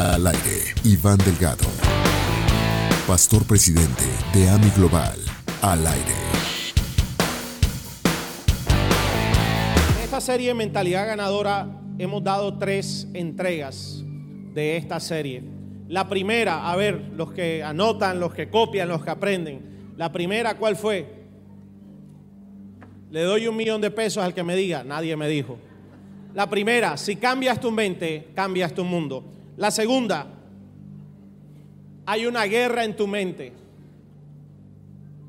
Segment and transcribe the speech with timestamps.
[0.00, 1.66] Al aire, Iván Delgado,
[3.06, 5.18] pastor presidente de AMI Global.
[5.60, 6.14] Al aire.
[9.98, 11.68] En esta serie Mentalidad Ganadora
[11.98, 14.02] hemos dado tres entregas
[14.54, 15.42] de esta serie.
[15.86, 19.92] La primera, a ver, los que anotan, los que copian, los que aprenden.
[19.98, 21.26] La primera, ¿cuál fue?
[23.10, 24.82] Le doy un millón de pesos al que me diga.
[24.82, 25.58] Nadie me dijo.
[26.32, 29.36] La primera, si cambias tu mente, cambias tu mundo.
[29.60, 30.26] La segunda,
[32.06, 33.52] hay una guerra en tu mente.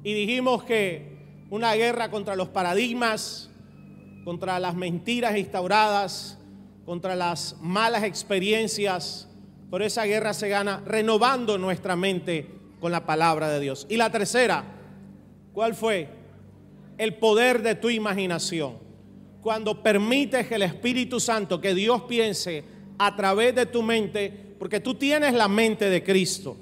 [0.06, 1.18] Y dijimos que
[1.50, 3.50] una guerra contra los paradigmas,
[4.24, 6.40] contra las mentiras instauradas,
[6.86, 9.28] contra las malas experiencias.
[9.70, 12.48] Por esa guerra se gana renovando nuestra mente
[12.80, 13.86] con la palabra de Dios.
[13.90, 14.64] Y la tercera,
[15.52, 16.08] ¿cuál fue?
[16.98, 18.78] El poder de tu imaginación.
[19.42, 24.80] Cuando permites que el Espíritu Santo, que Dios piense a través de tu mente, porque
[24.80, 26.56] tú tienes la mente de Cristo.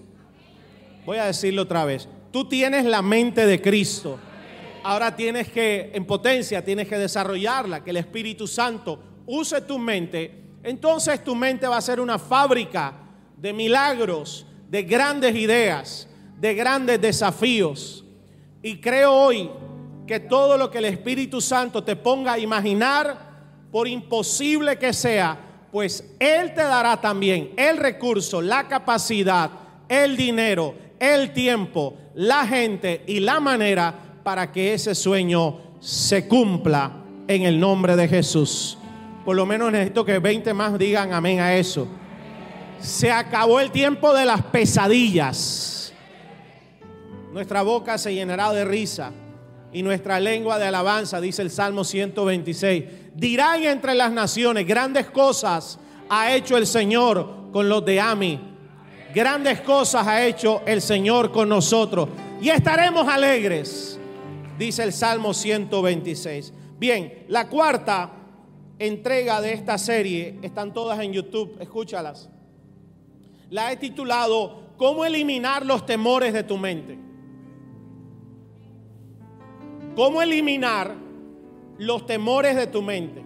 [1.06, 2.08] Voy a decirlo otra vez.
[2.32, 4.18] Tú tienes la mente de Cristo.
[4.82, 10.34] Ahora tienes que, en potencia, tienes que desarrollarla, que el Espíritu Santo use tu mente.
[10.64, 12.94] Entonces tu mente va a ser una fábrica
[13.36, 16.08] de milagros, de grandes ideas,
[16.40, 18.06] de grandes desafíos.
[18.64, 19.50] Y creo hoy
[20.08, 23.28] que todo lo que el Espíritu Santo te ponga a imaginar,
[23.74, 29.52] por imposible que sea, pues Él te dará también el recurso, la capacidad,
[29.88, 37.04] el dinero, el tiempo, la gente y la manera para que ese sueño se cumpla
[37.28, 38.78] en el nombre de Jesús.
[39.24, 41.88] Por lo menos necesito que 20 más digan amén a eso.
[42.80, 45.94] Se acabó el tiempo de las pesadillas.
[47.32, 49.12] Nuestra boca se llenará de risa
[49.72, 52.84] y nuestra lengua de alabanza, dice el Salmo 126.
[53.20, 58.40] Dirán entre las naciones, grandes cosas ha hecho el Señor con los de Ami.
[59.14, 62.08] Grandes cosas ha hecho el Señor con nosotros.
[62.42, 64.00] Y estaremos alegres,
[64.58, 66.54] dice el Salmo 126.
[66.80, 68.10] Bien, la cuarta
[68.80, 72.30] entrega de esta serie, están todas en YouTube, escúchalas.
[73.50, 76.98] La he titulado ¿Cómo eliminar los temores de tu mente?
[79.94, 81.09] ¿Cómo eliminar
[81.80, 83.26] los temores de tu mente?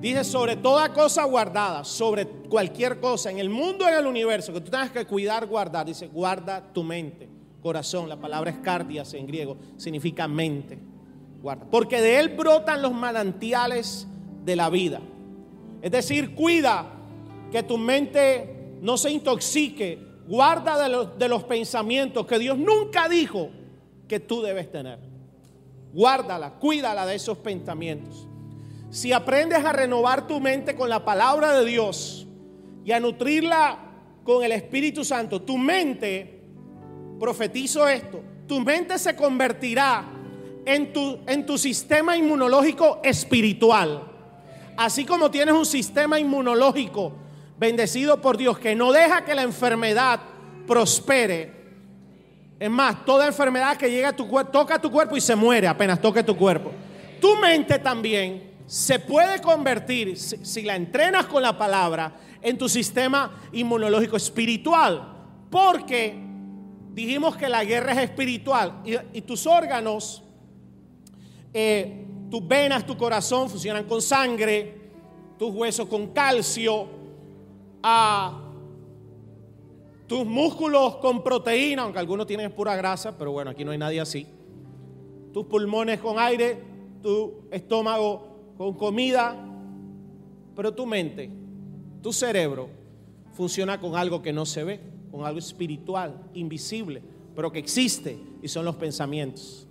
[0.00, 4.60] Dice sobre toda cosa guardada, sobre cualquier cosa en el mundo, en el universo, que
[4.60, 5.86] tú tengas que cuidar, guardar.
[5.86, 7.28] Dice, guarda tu mente,
[7.60, 8.08] corazón.
[8.08, 10.78] La palabra es cardias en griego, significa mente.
[11.42, 11.66] Guarda.
[11.68, 14.06] Porque de él brotan los manantiales
[14.44, 15.00] de la vida.
[15.82, 16.86] Es decir, cuida
[17.50, 23.08] que tu mente no se intoxique Guarda de los, de los pensamientos que Dios nunca
[23.08, 23.48] dijo
[24.06, 24.98] que tú debes tener.
[25.94, 28.28] Guárdala, cuídala de esos pensamientos.
[28.90, 32.26] Si aprendes a renovar tu mente con la palabra de Dios
[32.84, 33.78] y a nutrirla
[34.22, 36.42] con el Espíritu Santo, tu mente,
[37.18, 40.04] profetizo esto, tu mente se convertirá
[40.66, 44.02] en tu, en tu sistema inmunológico espiritual.
[44.76, 47.14] Así como tienes un sistema inmunológico
[47.58, 50.20] bendecido por Dios, que no deja que la enfermedad
[50.66, 51.58] prospere.
[52.58, 55.66] Es más, toda enfermedad que llega a tu cuerpo, toca tu cuerpo y se muere
[55.68, 56.72] apenas toque tu cuerpo.
[57.20, 63.40] Tu mente también se puede convertir, si, la entrenas con la palabra, en tu sistema
[63.52, 65.14] inmunológico espiritual.
[65.50, 66.16] Porque
[66.92, 68.82] dijimos que la guerra es espiritual
[69.12, 70.22] y, tus órganos,
[71.54, 74.90] eh, tus venas, tu corazón funcionan con sangre,
[75.38, 76.97] tus huesos con calcio,
[77.82, 78.48] a
[80.06, 84.00] tus músculos con proteína, aunque algunos tienen pura grasa, pero bueno, aquí no hay nadie
[84.00, 84.26] así.
[85.32, 86.58] Tus pulmones con aire,
[87.02, 89.36] tu estómago con comida,
[90.56, 91.30] pero tu mente,
[92.02, 92.70] tu cerebro
[93.32, 97.02] funciona con algo que no se ve, con algo espiritual, invisible,
[97.36, 99.66] pero que existe y son los pensamientos.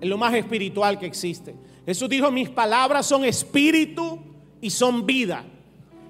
[0.00, 1.54] Es lo más espiritual que existe.
[1.86, 4.18] Jesús dijo, mis palabras son espíritu
[4.60, 5.44] y son vida.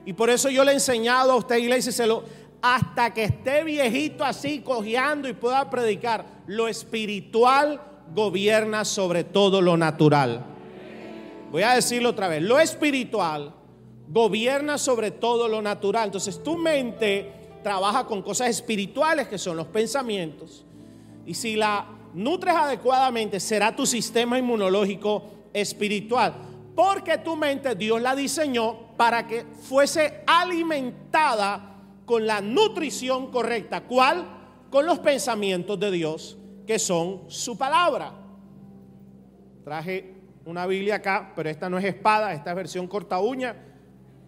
[0.05, 2.25] Y por eso yo le he enseñado a usted, iglesia, se lo,
[2.61, 6.25] hasta que esté viejito así, cojeando y pueda predicar.
[6.47, 7.81] Lo espiritual
[8.15, 10.45] gobierna sobre todo lo natural.
[11.51, 12.43] Voy a decirlo otra vez.
[12.43, 13.53] Lo espiritual
[14.09, 16.07] gobierna sobre todo lo natural.
[16.07, 17.33] Entonces tu mente
[17.63, 20.65] trabaja con cosas espirituales que son los pensamientos.
[21.27, 26.35] Y si la nutres adecuadamente, será tu sistema inmunológico espiritual.
[26.75, 33.81] Porque tu mente Dios la diseñó para que fuese alimentada con la nutrición correcta.
[33.81, 34.25] ¿Cuál?
[34.71, 38.13] Con los pensamientos de Dios, que son su palabra.
[39.65, 40.15] Traje
[40.45, 43.57] una Biblia acá, pero esta no es espada, esta es versión corta uña,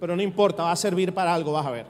[0.00, 1.86] pero no importa, va a servir para algo, vas a ver.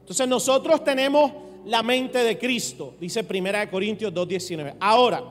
[0.00, 1.32] Entonces nosotros tenemos
[1.64, 4.76] la mente de Cristo, dice 1 Corintios 2.19.
[4.80, 5.24] Ahora,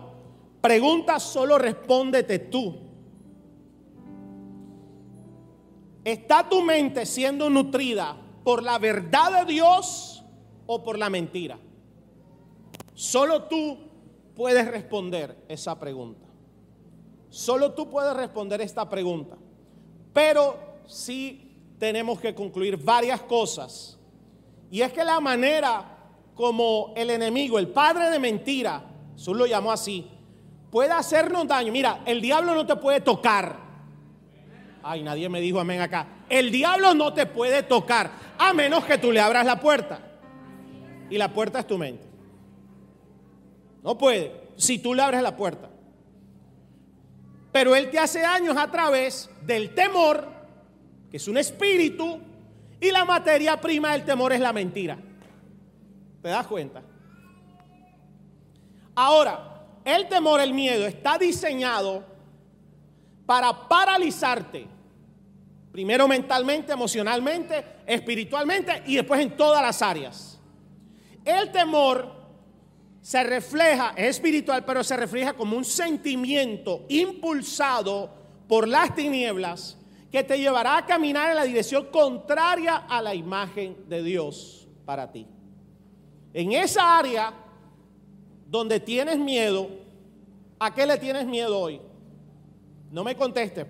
[0.62, 2.85] pregunta solo respóndete tú.
[6.06, 10.24] ¿Está tu mente siendo nutrida por la verdad de Dios
[10.68, 11.58] o por la mentira?
[12.94, 13.80] Solo tú
[14.36, 16.28] puedes responder esa pregunta.
[17.30, 19.36] Solo tú puedes responder esta pregunta.
[20.14, 24.00] Pero sí tenemos que concluir varias cosas.
[24.70, 25.98] Y es que la manera
[26.36, 28.84] como el enemigo, el padre de mentira,
[29.16, 30.08] Jesús lo llamó así,
[30.70, 31.72] puede hacernos daño.
[31.72, 33.65] Mira, el diablo no te puede tocar.
[34.88, 36.06] Ay, nadie me dijo amén acá.
[36.30, 40.00] El diablo no te puede tocar a menos que tú le abras la puerta.
[41.10, 42.06] Y la puerta es tu mente.
[43.82, 45.72] No puede, si tú le abres la puerta.
[47.52, 50.28] Pero él te hace daños a través del temor,
[51.10, 52.20] que es un espíritu,
[52.80, 55.00] y la materia prima del temor es la mentira.
[56.22, 56.84] ¿Te das cuenta?
[58.94, 62.04] Ahora, el temor, el miedo está diseñado
[63.26, 64.75] para paralizarte.
[65.76, 70.40] Primero mentalmente, emocionalmente, espiritualmente y después en todas las áreas.
[71.26, 72.14] El temor
[73.02, 78.10] se refleja, es espiritual, pero se refleja como un sentimiento impulsado
[78.48, 79.78] por las tinieblas
[80.10, 85.12] que te llevará a caminar en la dirección contraria a la imagen de Dios para
[85.12, 85.28] ti.
[86.34, 87.34] En esa área
[88.48, 89.68] donde tienes miedo,
[90.58, 91.82] ¿a qué le tienes miedo hoy?
[92.92, 93.66] No me conteste,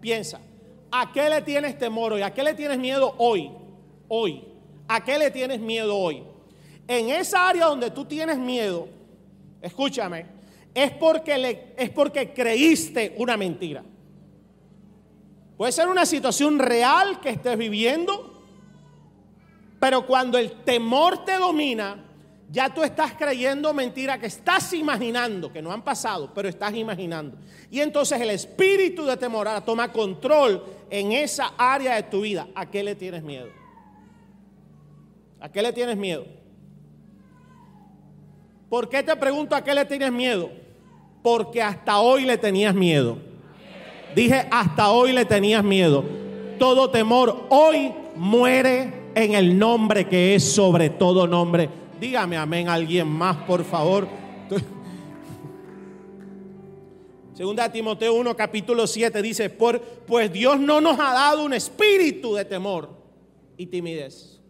[0.00, 0.40] piensa.
[0.92, 2.22] ¿A qué le tienes temor hoy?
[2.22, 3.50] ¿A qué le tienes miedo hoy?
[4.08, 4.44] Hoy.
[4.88, 6.24] ¿A qué le tienes miedo hoy?
[6.88, 8.88] En esa área donde tú tienes miedo,
[9.62, 10.26] escúchame,
[10.74, 13.84] es porque, le, es porque creíste una mentira.
[15.56, 18.42] Puede ser una situación real que estés viviendo,
[19.78, 22.04] pero cuando el temor te domina,
[22.52, 27.36] ya tú estás creyendo mentira que estás imaginando, que no han pasado, pero estás imaginando.
[27.70, 32.48] Y entonces el espíritu de temor toma control en esa área de tu vida.
[32.56, 33.46] ¿A qué le tienes miedo?
[35.38, 36.26] ¿A qué le tienes miedo?
[38.68, 40.50] ¿Por qué te pregunto a qué le tienes miedo?
[41.22, 43.18] Porque hasta hoy le tenías miedo.
[44.16, 46.04] Dije, hasta hoy le tenías miedo.
[46.58, 53.06] Todo temor hoy muere en el nombre que es sobre todo nombre Dígame amén alguien
[53.06, 54.08] más, por favor.
[57.34, 62.34] Segunda Timoteo 1, capítulo 7 dice, Por, pues Dios no nos ha dado un espíritu
[62.34, 62.88] de temor
[63.58, 64.40] y timidez.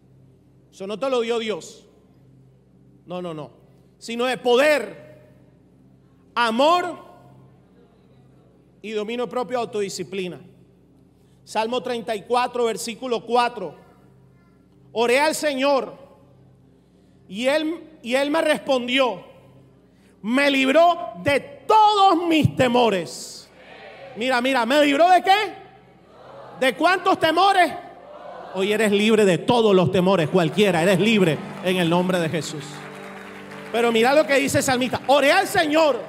[0.71, 1.85] Eso no te lo dio Dios.
[3.05, 3.51] No, no, no.
[3.97, 5.19] Sino de poder,
[6.33, 6.99] amor
[8.81, 10.39] y dominio propio, autodisciplina.
[11.43, 13.75] Salmo 34, versículo 4.
[14.93, 16.10] Oré al Señor
[17.31, 19.23] y él, y él me respondió,
[20.21, 23.49] me libró de todos mis temores.
[24.17, 25.53] Mira, mira, ¿me libró de qué?
[26.59, 27.71] ¿De cuántos temores?
[28.53, 32.65] Hoy eres libre de todos los temores, cualquiera, eres libre en el nombre de Jesús.
[33.71, 36.01] Pero mira lo que dice el salmista, oré al Señor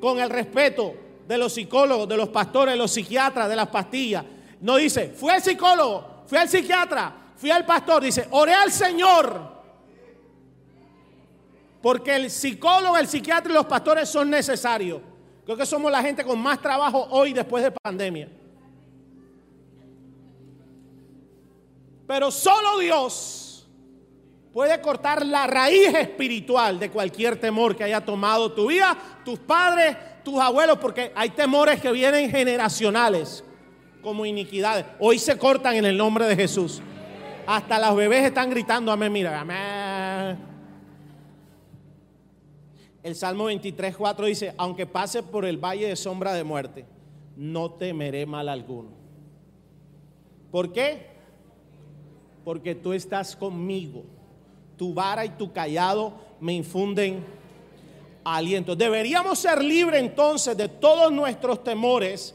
[0.00, 0.94] con el respeto
[1.26, 4.24] de los psicólogos, de los pastores, de los psiquiatras, de las pastillas.
[4.60, 9.55] No dice, fui al psicólogo, fui al psiquiatra, fui al pastor, dice, oré al Señor
[11.86, 15.00] porque el psicólogo, el psiquiatra y los pastores son necesarios.
[15.44, 18.28] Creo que somos la gente con más trabajo hoy después de pandemia.
[22.08, 23.68] Pero solo Dios
[24.52, 29.96] puede cortar la raíz espiritual de cualquier temor que haya tomado tu vida, tus padres,
[30.24, 33.44] tus abuelos, porque hay temores que vienen generacionales
[34.02, 34.86] como iniquidades.
[34.98, 36.82] Hoy se cortan en el nombre de Jesús.
[37.46, 40.55] Hasta los bebés están gritando, amén, mira, amén.
[43.06, 46.84] El Salmo 23, 4 dice, aunque pase por el valle de sombra de muerte,
[47.36, 48.88] no temeré mal alguno.
[50.50, 51.06] ¿Por qué?
[52.44, 54.02] Porque tú estás conmigo.
[54.76, 57.24] Tu vara y tu callado me infunden
[58.24, 58.74] aliento.
[58.74, 62.34] Deberíamos ser libres entonces de todos nuestros temores,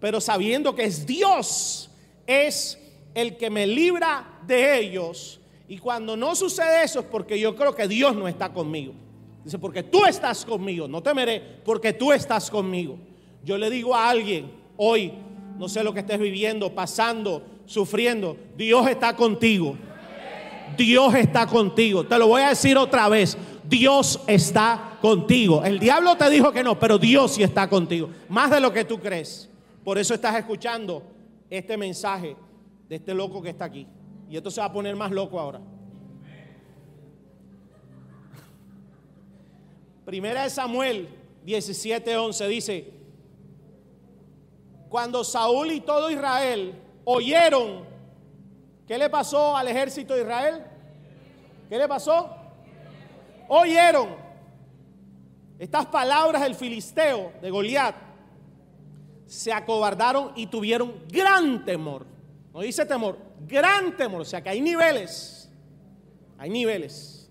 [0.00, 1.90] pero sabiendo que es Dios,
[2.26, 2.78] es
[3.14, 5.40] el que me libra de ellos.
[5.66, 8.92] Y cuando no sucede eso es porque yo creo que Dios no está conmigo.
[9.44, 12.98] Dice, porque tú estás conmigo, no temeré, porque tú estás conmigo.
[13.42, 15.12] Yo le digo a alguien hoy,
[15.58, 19.76] no sé lo que estés viviendo, pasando, sufriendo, Dios está contigo.
[20.76, 22.04] Dios está contigo.
[22.04, 23.36] Te lo voy a decir otra vez.
[23.64, 25.64] Dios está contigo.
[25.64, 28.10] El diablo te dijo que no, pero Dios sí está contigo.
[28.28, 29.48] Más de lo que tú crees.
[29.84, 31.02] Por eso estás escuchando
[31.48, 32.36] este mensaje
[32.88, 33.86] de este loco que está aquí.
[34.28, 35.60] Y esto se va a poner más loco ahora.
[40.10, 41.08] Primera de Samuel
[41.46, 42.90] 17:11 dice,
[44.88, 46.74] cuando Saúl y todo Israel
[47.04, 47.84] oyeron,
[48.88, 50.64] ¿qué le pasó al ejército de Israel?
[51.68, 52.28] ¿Qué le pasó?
[53.46, 54.08] Oyeron
[55.60, 57.94] estas palabras del filisteo de Goliat,
[59.26, 62.04] se acobardaron y tuvieron gran temor.
[62.52, 64.22] No dice temor, gran temor.
[64.22, 65.48] O sea que hay niveles.
[66.36, 67.30] Hay niveles.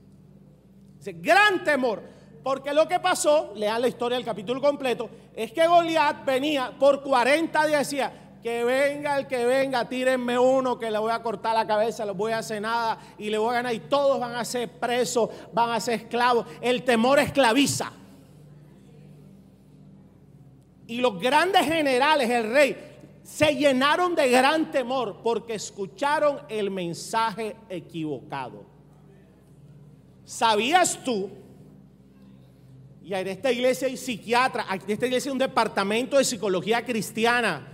[0.98, 2.19] Dice gran temor.
[2.50, 7.04] Porque lo que pasó, lean la historia del capítulo completo, es que Goliat venía por
[7.04, 11.54] 40 días, decía, que venga el que venga, tírenme uno que le voy a cortar
[11.54, 14.34] la cabeza, le voy a hacer nada y le voy a ganar y todos van
[14.34, 16.48] a ser presos, van a ser esclavos.
[16.60, 17.92] El temor esclaviza.
[20.88, 22.78] Y los grandes generales, el rey,
[23.22, 28.64] se llenaron de gran temor porque escucharon el mensaje equivocado.
[30.26, 31.30] ¿Sabías tú
[33.04, 37.68] y en esta iglesia hay psiquiatra, en esta iglesia hay un departamento de psicología cristiana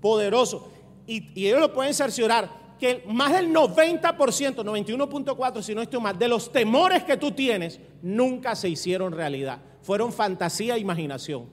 [0.00, 0.72] poderoso.
[1.06, 6.28] Y, ellos lo pueden cerciorar, que más del 90%, 91.4 si no estoy mal, de
[6.28, 9.60] los temores que tú tienes nunca se hicieron realidad.
[9.82, 11.46] Fueron fantasía e imaginación.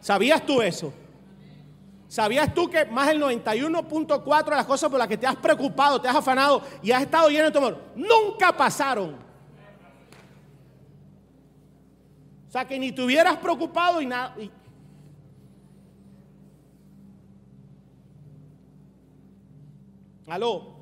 [0.00, 0.92] ¿Sabías tú eso?
[2.06, 6.00] ¿Sabías tú que más del 91.4 de las cosas por las que te has preocupado,
[6.00, 9.31] te has afanado y has estado lleno de temor, nunca pasaron?
[12.52, 14.36] O sea, que ni te hubieras preocupado y nada.
[20.28, 20.74] Aló.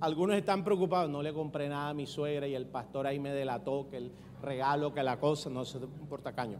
[0.00, 1.08] Algunos están preocupados.
[1.08, 4.12] No le compré nada a mi suegra y el pastor ahí me delató que el
[4.42, 6.58] regalo, que la cosa, no se importa caño.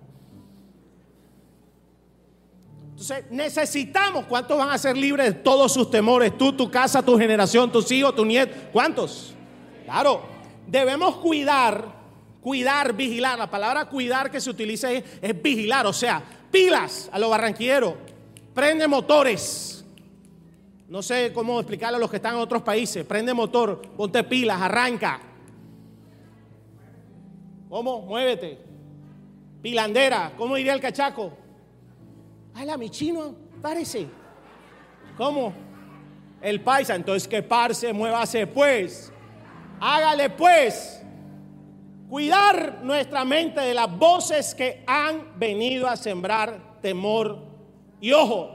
[2.91, 6.39] Entonces necesitamos, ¿cuántos van a ser libres de todos sus temores?
[6.39, 8.55] Tú, tu casa, tu generación, tus hijos, tu nieto.
[8.73, 9.35] ¿Cuántos?
[9.87, 10.23] Claro,
[10.69, 11.97] debemos cuidar
[12.47, 13.37] Cuidar, vigilar.
[13.37, 15.85] La palabra cuidar que se utiliza es, vigilar.
[15.85, 17.95] O sea, pilas a los barranquilleros.
[18.55, 19.85] Prende motores.
[20.89, 23.05] No sé cómo explicarle a los que están en otros países.
[23.05, 25.21] Prende motor, ponte pilas, arranca.
[27.69, 28.03] ¿Cómo?
[28.03, 28.61] Muévete.
[29.61, 30.33] Pilandera.
[30.39, 31.33] ¿Cómo diría el cachaco?
[32.65, 34.07] la mi chino, parece.
[35.17, 35.53] ¿Cómo?
[36.41, 36.95] El paisa.
[36.95, 39.13] Entonces que parse, muévase pues.
[39.81, 40.96] Hágale pues
[42.09, 47.39] cuidar nuestra mente de las voces que han venido a sembrar temor.
[48.01, 48.55] Y ojo,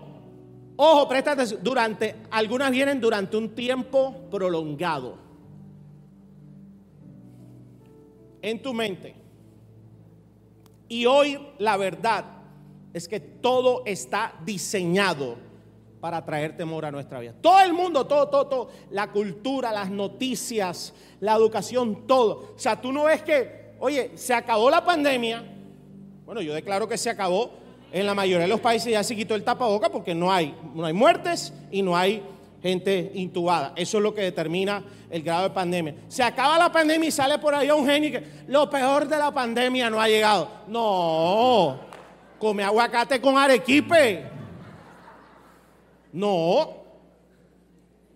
[0.75, 5.17] ojo, presta atención, durante, algunas vienen durante un tiempo prolongado.
[8.41, 9.15] En tu mente.
[10.88, 12.25] Y hoy la verdad
[12.93, 15.50] es que todo está diseñado
[16.01, 17.34] para traer temor a nuestra vida.
[17.39, 22.53] Todo el mundo, todo, todo, todo, la cultura, las noticias, la educación, todo.
[22.55, 25.43] O sea, tú no ves que, oye, se acabó la pandemia.
[26.25, 27.62] Bueno, yo declaro que se acabó.
[27.93, 30.86] En la mayoría de los países ya se quitó el tapaboca porque no hay, no
[30.86, 32.24] hay muertes y no hay
[32.63, 33.74] gente intubada.
[33.75, 35.96] Eso es lo que determina el grado de pandemia.
[36.08, 39.31] Se acaba la pandemia y sale por ahí un genio que lo peor de la
[39.34, 40.48] pandemia no ha llegado.
[40.67, 41.81] No,
[42.39, 44.31] come aguacate con arequipe.
[46.13, 46.77] No.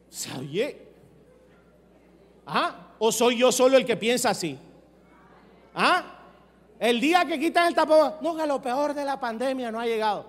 [0.10, 0.88] ¿Sabe?
[2.46, 2.94] ¿Ah?
[3.00, 4.58] ¿O soy yo solo el que piensa así?
[5.74, 6.04] ¿Ah?
[6.80, 9.86] El día que quitan el tapabocas, no, que lo peor de la pandemia no ha
[9.86, 10.26] llegado.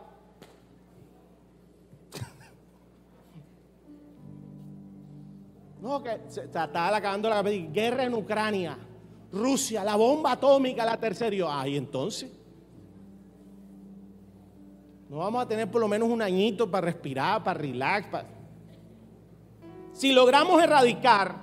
[5.80, 8.78] no, que se está acabando la guerra en Ucrania,
[9.32, 11.60] Rusia, la bomba atómica, la tercera.
[11.60, 12.30] Ay, entonces.
[15.08, 18.08] No vamos a tener por lo menos un añito para respirar, para relax.
[19.92, 21.36] Si logramos erradicar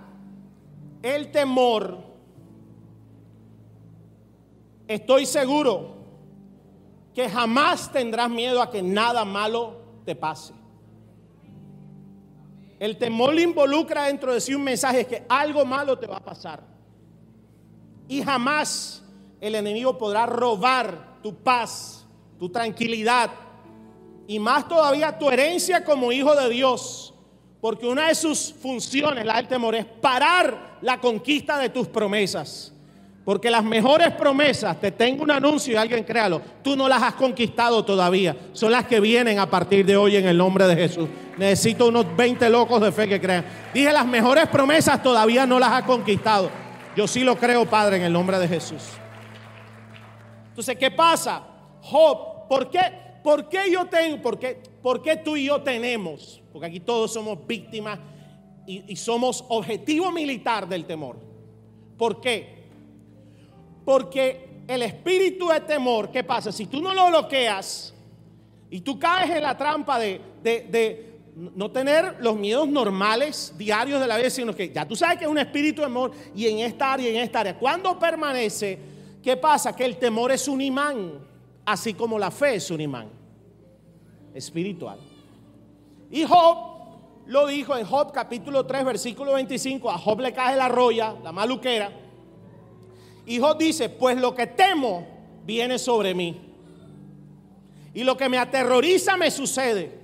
[1.02, 1.98] el temor,
[4.88, 5.96] estoy seguro
[7.14, 10.54] que jamás tendrás miedo a que nada malo te pase.
[12.80, 16.24] El temor le involucra dentro de sí un mensaje que algo malo te va a
[16.24, 16.62] pasar.
[18.10, 19.04] Y jamás
[19.40, 22.06] el enemigo podrá robar tu paz,
[22.38, 23.32] tu tranquilidad,
[24.28, 27.14] y más todavía tu herencia como hijo de Dios.
[27.62, 32.74] Porque una de sus funciones, la del temor, es parar la conquista de tus promesas.
[33.24, 37.14] Porque las mejores promesas, te tengo un anuncio y alguien créalo, tú no las has
[37.14, 38.36] conquistado todavía.
[38.52, 41.08] Son las que vienen a partir de hoy en el nombre de Jesús.
[41.38, 43.46] Necesito unos 20 locos de fe que crean.
[43.74, 46.50] Dije, las mejores promesas todavía no las has conquistado.
[46.98, 48.84] Yo sí lo creo, Padre, en el nombre de Jesús.
[50.50, 51.42] Entonces, ¿qué pasa?
[51.82, 52.80] Job, ¿por qué,
[53.24, 56.42] por qué yo tengo, por qué, por qué tú y yo tenemos?
[56.52, 58.00] Porque aquí todos somos víctimas
[58.66, 61.18] y, somos objetivo militar del temor.
[61.98, 62.64] ¿Por qué?
[63.86, 66.52] Porque el espíritu de temor, ¿qué pasa?
[66.52, 67.94] Si tú no lo bloqueas
[68.70, 74.08] y tú caes en la trampa de, de, no tener los miedos normales diarios de
[74.08, 76.60] la vida, sino que ya tú sabes que es un espíritu de temor y en
[76.60, 77.58] esta área y en esta área.
[77.58, 78.80] Cuando permanece,
[79.22, 79.76] ¿qué pasa?
[79.76, 81.20] Que el temor es un imán,
[81.66, 83.10] así como la fe es un imán
[84.34, 85.00] espiritual.
[86.12, 86.74] Y Job
[87.26, 91.32] lo dijo en Job capítulo 3, versículo 25, a Job le cae la roya, la
[91.32, 91.92] maluquera.
[93.26, 95.08] Y Job dice, pues lo que temo
[95.46, 96.40] viene sobre mí.
[97.94, 100.02] Y lo que me aterroriza me sucede.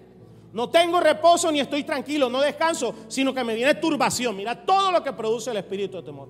[0.53, 4.35] No tengo reposo ni estoy tranquilo, no descanso, sino que me viene turbación.
[4.35, 6.29] Mira todo lo que produce el espíritu de temor.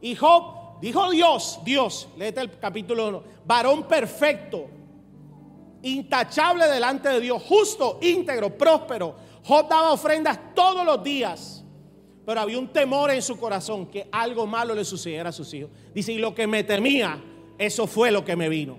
[0.00, 4.66] Y Job dijo Dios, Dios, léete el capítulo 1, varón perfecto,
[5.82, 9.16] intachable delante de Dios, justo, íntegro, próspero.
[9.44, 11.64] Job daba ofrendas todos los días
[12.24, 15.70] pero había un temor en su corazón que algo malo le sucediera a sus hijos.
[15.94, 17.22] Dice, y lo que me temía,
[17.58, 18.78] eso fue lo que me vino.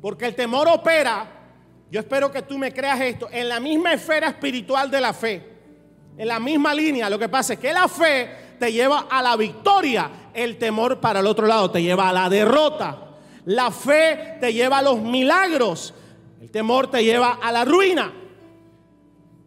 [0.00, 1.28] Porque el temor opera,
[1.90, 5.42] yo espero que tú me creas esto, en la misma esfera espiritual de la fe,
[6.16, 7.10] en la misma línea.
[7.10, 11.20] Lo que pasa es que la fe te lleva a la victoria, el temor para
[11.20, 12.98] el otro lado te lleva a la derrota.
[13.44, 15.94] La fe te lleva a los milagros,
[16.40, 18.12] el temor te lleva a la ruina.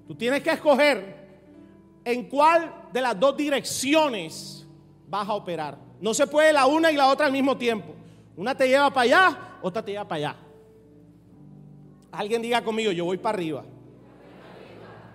[0.08, 1.16] Tú tienes que escoger
[2.04, 4.66] en cuál de las dos direcciones
[5.08, 5.78] vas a operar.
[6.00, 7.96] No se puede la una y la otra al mismo tiempo.
[8.36, 10.36] Una te lleva para allá, otra te lleva para allá.
[12.12, 13.64] Alguien diga conmigo, yo voy para arriba.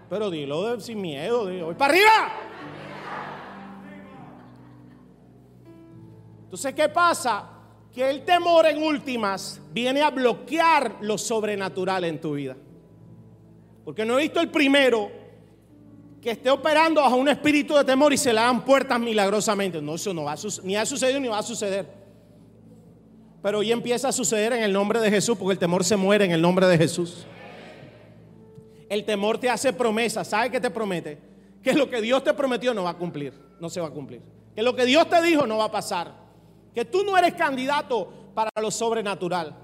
[0.08, 2.49] Pero dilo sin miedo, digo, voy para arriba.
[6.50, 7.48] Entonces, ¿qué pasa?
[7.94, 12.56] Que el temor en últimas viene a bloquear lo sobrenatural en tu vida.
[13.84, 15.12] Porque no he visto el primero
[16.20, 19.80] que esté operando bajo un espíritu de temor y se le dan puertas milagrosamente.
[19.80, 21.86] No, eso no va a ni ha sucedido ni va a suceder.
[23.40, 26.24] Pero hoy empieza a suceder en el nombre de Jesús, porque el temor se muere
[26.24, 27.26] en el nombre de Jesús.
[28.88, 30.26] El temor te hace promesas.
[30.26, 31.16] ¿Sabe qué te promete?
[31.62, 34.20] Que lo que Dios te prometió no va a cumplir, no se va a cumplir.
[34.52, 36.19] Que lo que Dios te dijo no va a pasar.
[36.74, 39.54] Que tú no eres candidato para lo sobrenatural.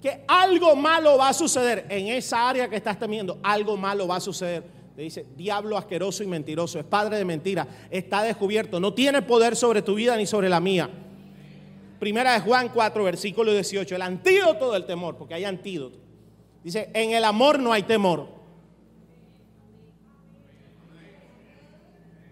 [0.00, 3.38] Que algo malo va a suceder en esa área que estás temiendo.
[3.42, 7.68] Algo malo va a suceder le dice, diablo asqueroso y mentiroso, es padre de mentira,
[7.88, 10.90] está descubierto, no tiene poder sobre tu vida ni sobre la mía.
[12.00, 15.98] Primera de Juan 4, versículo 18, el antídoto del temor, porque hay antídoto.
[16.64, 18.26] Dice, en el amor no hay temor.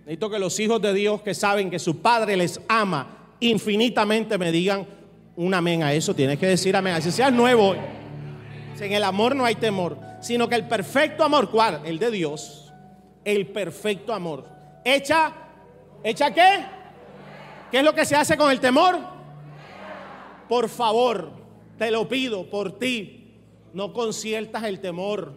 [0.01, 4.53] Necesito que los hijos de Dios que saben que su Padre les ama infinitamente me
[4.53, 4.87] digan
[5.37, 6.15] un amén a eso.
[6.15, 6.95] Tienes que decir amén.
[6.95, 7.75] Así seas nuevo.
[8.81, 11.81] En el amor no hay temor, sino que el perfecto amor, ¿cuál?
[11.85, 12.73] El de Dios.
[13.25, 14.45] El perfecto amor.
[14.85, 15.33] ¿Echa?
[16.05, 16.65] ¿Echa qué?
[17.71, 18.99] ¿Qué es lo que se hace con el temor?
[20.49, 21.31] Por favor,
[21.79, 23.35] te lo pido por ti.
[23.73, 25.33] No conciertas el temor.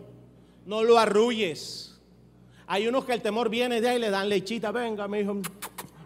[0.66, 2.00] No lo arrulles.
[2.68, 4.72] Hay unos que el temor viene de ahí y le dan lechita.
[4.72, 5.42] Venga, mi hijo.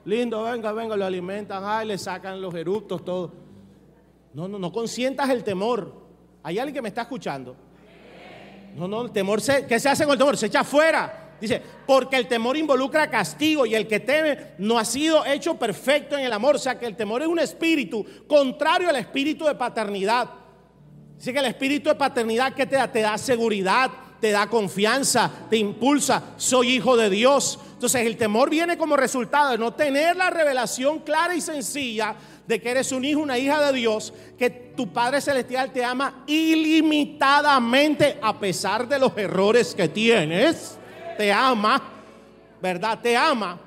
[0.05, 1.63] Lindo, venga, venga, lo alimentan.
[1.65, 3.31] Ay, le sacan los eructos, todo.
[4.33, 5.93] No, no, no consientas el temor.
[6.43, 7.55] ¿Hay alguien que me está escuchando?
[8.75, 10.35] No, no, el temor, se, ¿qué se hace con el temor?
[10.35, 11.35] Se echa fuera.
[11.39, 16.17] Dice, porque el temor involucra castigo y el que teme no ha sido hecho perfecto
[16.17, 16.55] en el amor.
[16.55, 20.29] O sea que el temor es un espíritu contrario al espíritu de paternidad.
[21.17, 23.91] Dice que el espíritu de paternidad que te da, te da seguridad,
[24.23, 26.23] te da confianza, te impulsa.
[26.37, 27.59] Soy hijo de Dios.
[27.73, 32.15] Entonces el temor viene como resultado de no tener la revelación clara y sencilla
[32.47, 36.23] de que eres un hijo, una hija de Dios, que tu Padre Celestial te ama
[36.25, 40.77] ilimitadamente a pesar de los errores que tienes.
[41.17, 41.83] Te ama,
[42.61, 43.01] ¿verdad?
[43.01, 43.59] Te ama.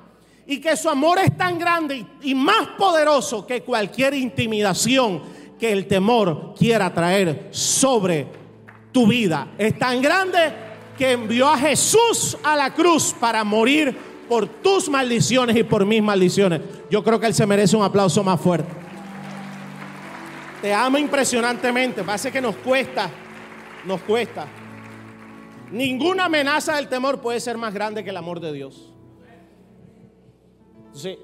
[0.47, 5.21] Y que su amor es tan grande y más poderoso que cualquier intimidación
[5.59, 8.46] que el temor quiera traer sobre
[8.97, 9.49] tu vida.
[9.59, 10.39] Es tan grande
[10.97, 13.95] que envió a Jesús a la cruz para morir
[14.27, 16.61] por tus maldiciones y por mis maldiciones.
[16.89, 18.71] Yo creo que Él se merece un aplauso más fuerte.
[20.63, 22.03] Te ama impresionantemente.
[22.03, 23.07] Parece que nos cuesta,
[23.85, 24.47] nos cuesta.
[25.71, 28.95] Ninguna amenaza del temor puede ser más grande que el amor de Dios.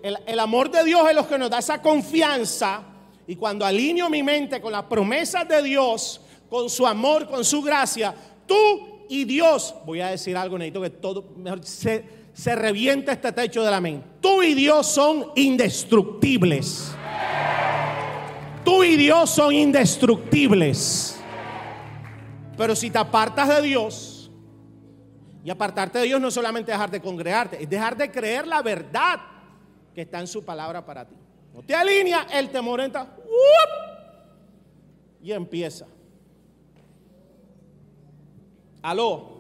[0.03, 2.83] El, el amor de Dios es lo que nos da esa confianza.
[3.25, 6.21] Y cuando alineo mi mente con las promesas de Dios,
[6.53, 8.13] con su amor, con su gracia,
[8.45, 13.31] tú y Dios, voy a decir algo, necesito que todo, mejor, se, se reviente este
[13.31, 14.07] techo de la mente.
[14.21, 16.91] Tú y Dios son indestructibles.
[18.63, 21.17] Tú y Dios son indestructibles.
[22.55, 24.29] Pero si te apartas de Dios,
[25.43, 28.61] y apartarte de Dios no es solamente dejar de congregarte, es dejar de creer la
[28.61, 29.19] verdad
[29.95, 31.15] que está en su palabra para ti.
[31.51, 33.07] No te alinea, el temor entra
[35.19, 35.87] y empieza.
[38.83, 39.31] Aló.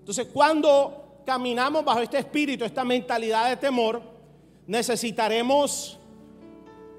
[0.00, 4.02] Entonces, cuando caminamos bajo este espíritu, esta mentalidad de temor,
[4.66, 5.96] necesitaremos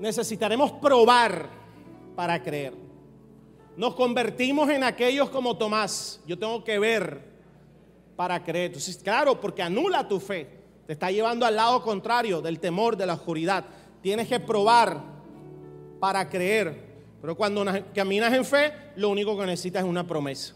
[0.01, 1.47] necesitaremos probar
[2.15, 2.73] para creer.
[3.77, 6.19] Nos convertimos en aquellos como Tomás.
[6.25, 7.21] Yo tengo que ver
[8.15, 8.67] para creer.
[8.67, 10.59] Entonces, claro, porque anula tu fe.
[10.87, 13.63] Te está llevando al lado contrario del temor, de la oscuridad.
[14.01, 15.01] Tienes que probar
[15.99, 16.90] para creer.
[17.21, 20.55] Pero cuando caminas en fe, lo único que necesitas es una promesa.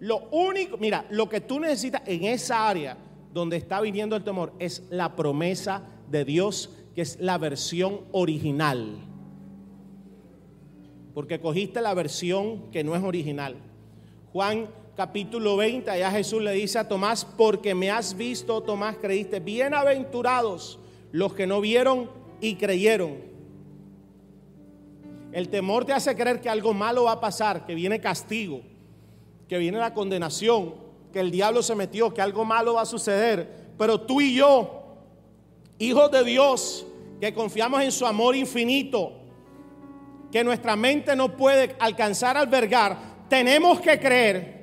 [0.00, 2.96] Lo único, mira, lo que tú necesitas en esa área
[3.34, 8.96] donde está viniendo el temor es la promesa de Dios, que es la versión original.
[11.14, 13.56] Porque cogiste la versión que no es original.
[14.32, 19.40] Juan capítulo 20, allá Jesús le dice a Tomás, porque me has visto, Tomás, creíste.
[19.40, 20.78] Bienaventurados
[21.12, 23.16] los que no vieron y creyeron.
[25.32, 28.62] El temor te hace creer que algo malo va a pasar, que viene castigo,
[29.48, 30.74] que viene la condenación,
[31.12, 33.68] que el diablo se metió, que algo malo va a suceder.
[33.76, 34.96] Pero tú y yo,
[35.78, 36.86] hijos de Dios,
[37.20, 39.12] que confiamos en su amor infinito,
[40.30, 44.58] que nuestra mente no puede alcanzar a albergar, tenemos que creer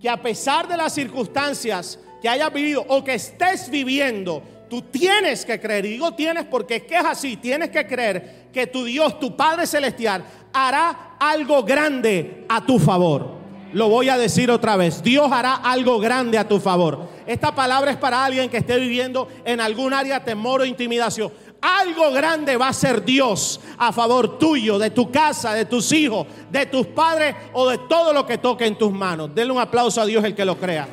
[0.00, 5.44] que a pesar de las circunstancias que hayas vivido o que estés viviendo, Tú tienes
[5.44, 8.84] que creer, y digo tienes porque es que es así, tienes que creer que tu
[8.84, 13.40] Dios, tu Padre Celestial, hará algo grande a tu favor.
[13.72, 17.08] Lo voy a decir otra vez, Dios hará algo grande a tu favor.
[17.26, 21.32] Esta palabra es para alguien que esté viviendo en algún área temor o intimidación.
[21.60, 26.28] Algo grande va a ser Dios a favor tuyo, de tu casa, de tus hijos,
[26.48, 29.34] de tus padres o de todo lo que toque en tus manos.
[29.34, 30.86] Denle un aplauso a Dios el que lo crea.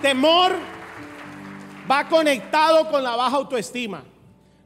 [0.00, 0.73] Temor
[1.90, 4.04] va conectado con la baja autoestima.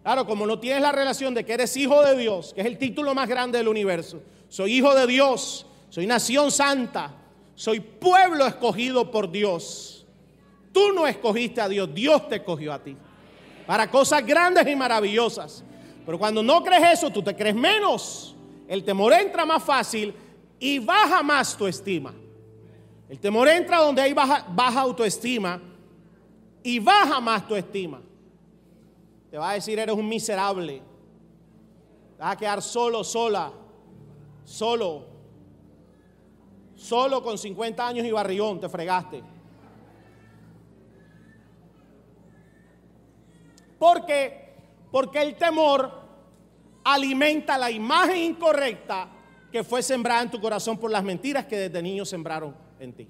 [0.02, 2.78] Claro, como no tienes la relación de que eres hijo de Dios, que es el
[2.78, 4.22] título más grande del universo.
[4.48, 7.14] Soy hijo de Dios, soy nación santa,
[7.54, 10.06] soy pueblo escogido por Dios.
[10.72, 12.96] Tú no escogiste a Dios, Dios te escogió a ti.
[13.66, 15.62] Para cosas grandes y maravillosas.
[16.06, 18.34] Pero cuando no crees eso, tú te crees menos.
[18.66, 20.14] El temor entra más fácil
[20.58, 22.14] y baja más tu estima.
[23.10, 25.60] El temor entra donde hay baja, baja autoestima
[26.68, 27.98] y baja más tu estima.
[29.30, 30.82] Te va a decir, eres un miserable.
[32.14, 33.50] Te vas a quedar solo, sola,
[34.44, 35.06] solo,
[36.74, 39.22] solo con 50 años y barrigón, te fregaste.
[43.78, 44.52] ¿Por qué?
[44.92, 45.90] Porque el temor
[46.84, 49.08] alimenta la imagen incorrecta
[49.50, 53.08] que fue sembrada en tu corazón por las mentiras que desde niño sembraron en ti.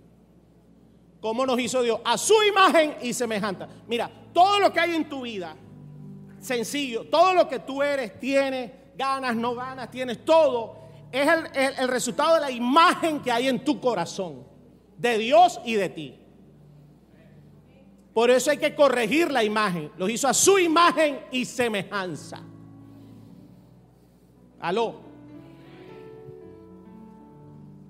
[1.20, 2.00] ¿Cómo nos hizo Dios?
[2.04, 3.68] A su imagen y semejanza.
[3.87, 5.57] Mira, todo lo que hay en tu vida,
[6.40, 10.76] sencillo, todo lo que tú eres, tienes, ganas, no ganas, tienes todo,
[11.11, 14.44] es el, el resultado de la imagen que hay en tu corazón,
[14.96, 16.14] de Dios y de ti.
[18.14, 19.92] Por eso hay que corregir la imagen.
[19.96, 22.40] Los hizo a su imagen y semejanza.
[24.61, 25.08] Aló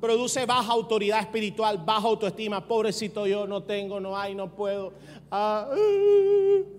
[0.01, 2.67] produce baja autoridad espiritual, baja autoestima.
[2.67, 4.93] Pobrecito yo, no tengo, no hay, no puedo.
[5.31, 6.79] Ah, uh.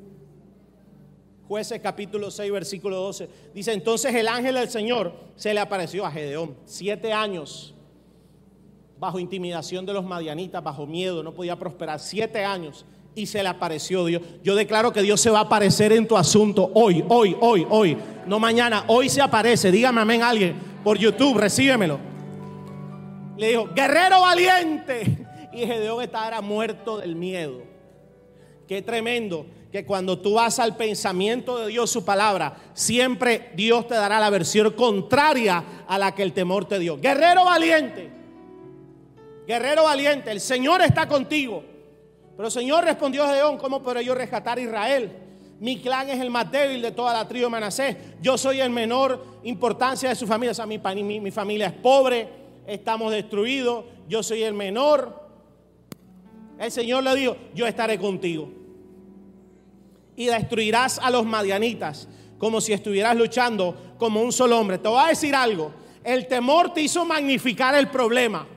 [1.48, 3.28] Jueces capítulo 6, versículo 12.
[3.54, 6.56] Dice, entonces el ángel del Señor se le apareció a Gedeón.
[6.66, 7.74] Siete años
[9.00, 12.00] bajo intimidación de los madianitas, bajo miedo, no podía prosperar.
[12.00, 14.22] Siete años y se le apareció Dios.
[14.44, 17.98] Yo declaro que Dios se va a aparecer en tu asunto hoy, hoy, hoy, hoy.
[18.28, 19.72] No mañana, hoy se aparece.
[19.72, 22.09] Dígame amén alguien por YouTube, recíbemelo
[23.40, 25.26] le dijo, guerrero valiente.
[25.54, 27.64] Y Gedeón estaba muerto del miedo.
[28.68, 33.96] Qué tremendo que cuando tú vas al pensamiento de Dios, su palabra, siempre Dios te
[33.96, 37.00] dará la versión contraria a la que el temor te dio.
[37.00, 38.10] Guerrero valiente,
[39.48, 41.64] guerrero valiente, el Señor está contigo.
[42.36, 45.12] Pero el Señor respondió a Gedeón, ¿cómo podré yo rescatar a Israel?
[45.60, 47.96] Mi clan es el más débil de toda la tribu de Manasés.
[48.22, 50.52] Yo soy el menor importancia de su familia.
[50.52, 52.39] O sea, mi, mi, mi familia es pobre
[52.70, 55.28] estamos destruidos, yo soy el menor.
[56.60, 58.50] El Señor le dijo, yo estaré contigo.
[60.16, 64.78] Y destruirás a los madianitas como si estuvieras luchando como un solo hombre.
[64.78, 65.72] Te voy a decir algo.
[66.04, 68.48] El temor te hizo magnificar el problema.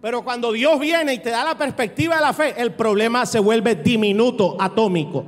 [0.00, 3.38] Pero cuando Dios viene y te da la perspectiva de la fe, el problema se
[3.38, 5.24] vuelve diminuto, atómico.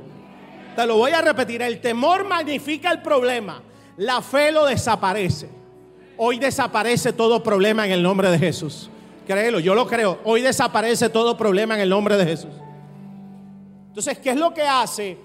[0.75, 1.61] Te lo voy a repetir.
[1.61, 3.61] El temor magnifica el problema.
[3.97, 5.56] La fe lo desaparece.
[6.17, 8.89] Hoy desaparece todo problema en el nombre de Jesús.
[9.27, 10.19] Créelo, yo lo creo.
[10.23, 12.51] Hoy desaparece todo problema en el nombre de Jesús.
[13.89, 15.17] Entonces, ¿qué es lo que hace?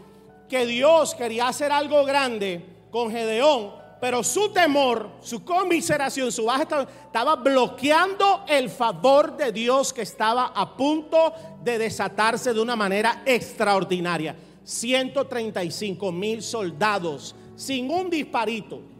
[0.48, 6.86] Que Dios quería hacer algo grande con Gedeón, pero su temor, su conmiseración, su baja
[7.06, 13.22] estaba bloqueando el favor de Dios que estaba a punto de desatarse de una manera
[13.24, 14.36] extraordinaria.
[14.64, 18.91] 135 mil soldados sin un disparito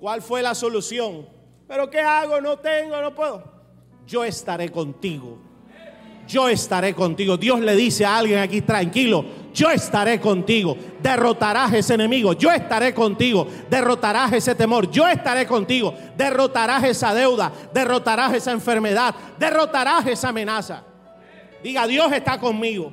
[0.00, 1.28] ¿Cuál fue la solución?
[1.68, 2.40] ¿Pero qué hago?
[2.40, 3.44] No tengo, no puedo.
[4.06, 5.38] Yo estaré contigo.
[6.26, 7.36] Yo estaré contigo.
[7.36, 10.76] Dios le dice a alguien aquí, tranquilo, yo estaré contigo.
[11.02, 12.32] Derrotarás ese enemigo.
[12.32, 13.46] Yo estaré contigo.
[13.68, 14.90] Derrotarás ese temor.
[14.90, 15.92] Yo estaré contigo.
[16.16, 17.52] Derrotarás esa deuda.
[17.74, 19.14] Derrotarás esa enfermedad.
[19.38, 20.82] Derrotarás esa amenaza.
[21.62, 22.92] Diga, Dios está conmigo.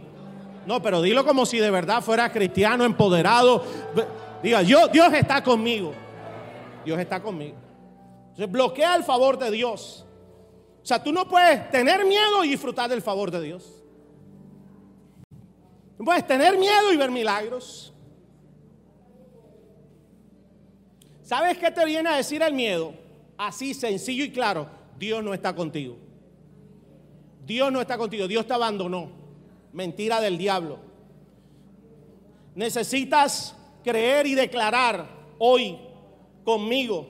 [0.65, 3.63] No, pero dilo como si de verdad fuera cristiano, empoderado.
[4.43, 5.93] Diga, yo, Dios está conmigo.
[6.87, 7.57] Dios está conmigo.
[8.29, 10.05] Entonces bloquea el favor de Dios.
[10.81, 13.83] O sea, tú no puedes tener miedo y disfrutar del favor de Dios.
[15.99, 17.93] No puedes tener miedo y ver milagros.
[21.23, 22.93] ¿Sabes qué te viene a decir el miedo?
[23.37, 24.69] Así sencillo y claro.
[24.97, 25.97] Dios no está contigo.
[27.45, 28.29] Dios no está contigo.
[28.29, 29.11] Dios te abandonó.
[29.73, 30.79] Mentira del diablo.
[32.55, 35.05] Necesitas creer y declarar
[35.37, 35.86] hoy
[36.47, 37.05] conmigo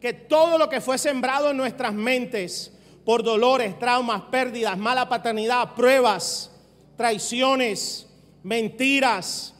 [0.00, 2.72] que todo lo que fue sembrado en nuestras mentes
[3.04, 6.50] por dolores, traumas, pérdidas, mala paternidad, pruebas,
[6.96, 8.08] traiciones,
[8.42, 9.54] mentiras,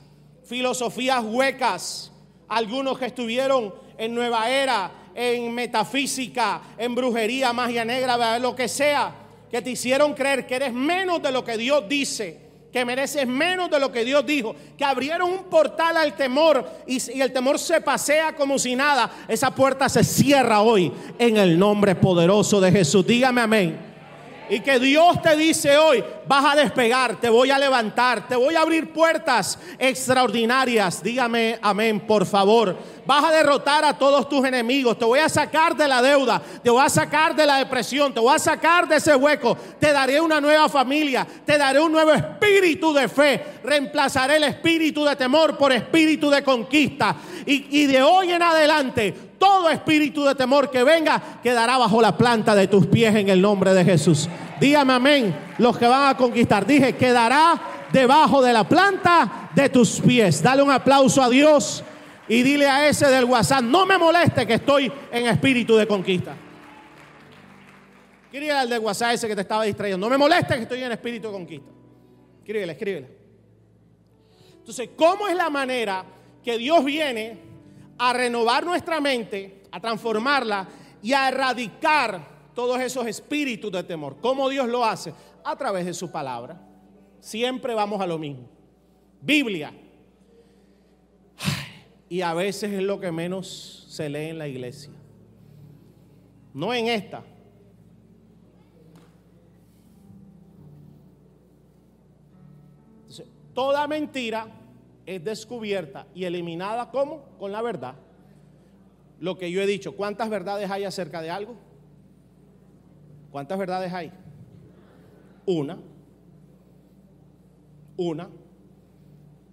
[0.46, 2.11] filosofías huecas,
[2.48, 9.14] algunos que estuvieron en nueva era, en metafísica, en brujería, magia negra, lo que sea,
[9.50, 12.43] que te hicieron creer que eres menos de lo que Dios dice
[12.74, 17.20] que mereces menos de lo que Dios dijo, que abrieron un portal al temor y,
[17.20, 21.94] el temor se pasea como si nada, esa puerta se cierra hoy en el nombre
[21.94, 23.06] poderoso de Jesús.
[23.06, 23.78] Dígame amén.
[24.50, 28.54] Y que Dios te dice hoy, vas a despegar, te voy a levantar, te voy
[28.54, 31.02] a abrir puertas extraordinarias.
[31.02, 32.76] Dígame amén, por favor.
[33.06, 36.70] Vas a derrotar a todos tus enemigos, te voy a sacar de la deuda, te
[36.70, 40.20] voy a sacar de la depresión, te voy a sacar de ese hueco, te daré
[40.20, 45.58] una nueva familia, te daré un nuevo espíritu de fe, reemplazaré el espíritu de temor
[45.58, 47.16] por espíritu de conquista.
[47.46, 52.16] Y, y de hoy en adelante todo espíritu de temor que venga quedará bajo la
[52.16, 54.26] planta de tus pies en el nombre de Jesús.
[54.64, 55.37] Dígame amén.
[55.59, 57.61] Los que van a conquistar, dije, quedará
[57.92, 60.42] debajo de la planta de tus pies.
[60.42, 61.85] Dale un aplauso a Dios
[62.29, 66.35] y dile a ese del WhatsApp, no me moleste que estoy en espíritu de conquista.
[68.24, 70.07] Escríbele al del WhatsApp ese que te estaba distrayendo.
[70.07, 71.70] No me moleste que estoy en espíritu de conquista.
[72.38, 73.09] Escríbele, escríbele.
[74.61, 76.07] Entonces, ¿cómo es la manera
[76.42, 77.38] que Dios viene
[77.98, 80.66] a renovar nuestra mente, a transformarla
[81.03, 84.16] y a erradicar todos esos espíritus de temor.
[84.20, 85.12] ¿Cómo Dios lo hace?
[85.44, 86.60] A través de su palabra.
[87.20, 88.48] Siempre vamos a lo mismo.
[89.20, 89.72] Biblia.
[92.08, 94.92] Y a veces es lo que menos se lee en la iglesia.
[96.52, 97.24] No en esta.
[103.54, 104.48] toda mentira
[105.06, 107.22] es descubierta y eliminada ¿cómo?
[107.38, 107.94] Con la verdad.
[109.20, 111.54] Lo que yo he dicho, ¿cuántas verdades hay acerca de algo?
[113.35, 114.12] ¿Cuántas verdades hay?
[115.44, 115.77] Una.
[117.97, 118.29] Una.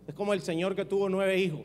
[0.06, 1.62] Es como el Señor que tuvo nueve hijos.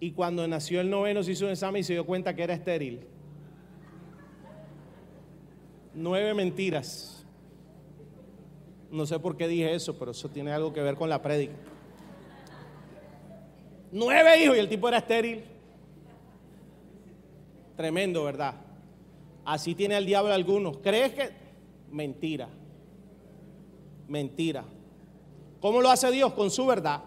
[0.00, 2.54] Y cuando nació el noveno se hizo un examen y se dio cuenta que era
[2.54, 3.00] estéril.
[5.92, 7.26] Nueve mentiras.
[8.90, 11.52] No sé por qué dije eso, pero eso tiene algo que ver con la prédica.
[13.92, 15.44] Nueve hijos y el tipo era estéril.
[17.76, 18.63] Tremendo, ¿verdad?
[19.44, 20.78] Así tiene el diablo algunos.
[20.78, 21.30] ¿Crees que?
[21.90, 22.48] Mentira.
[24.08, 24.64] Mentira.
[25.60, 26.32] ¿Cómo lo hace Dios?
[26.32, 27.00] Con su verdad.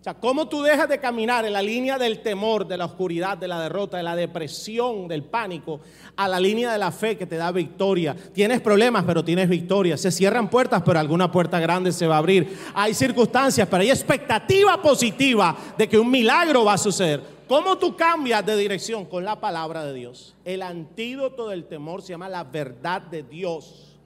[0.00, 3.36] O sea, ¿cómo tú dejas de caminar en la línea del temor, de la oscuridad,
[3.36, 5.80] de la derrota, de la depresión, del pánico,
[6.14, 8.14] a la línea de la fe que te da victoria?
[8.32, 9.96] Tienes problemas, pero tienes victoria.
[9.96, 12.56] Se cierran puertas, pero alguna puerta grande se va a abrir.
[12.72, 17.35] Hay circunstancias, pero hay expectativa positiva de que un milagro va a suceder.
[17.48, 19.04] ¿Cómo tú cambias de dirección?
[19.04, 20.34] Con la palabra de Dios.
[20.44, 23.96] El antídoto del temor se llama la verdad de Dios.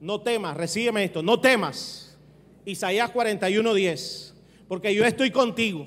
[0.00, 2.18] No temas, recíbeme esto, no temas.
[2.66, 4.34] Isaías 41:10.
[4.68, 5.86] Porque yo estoy contigo.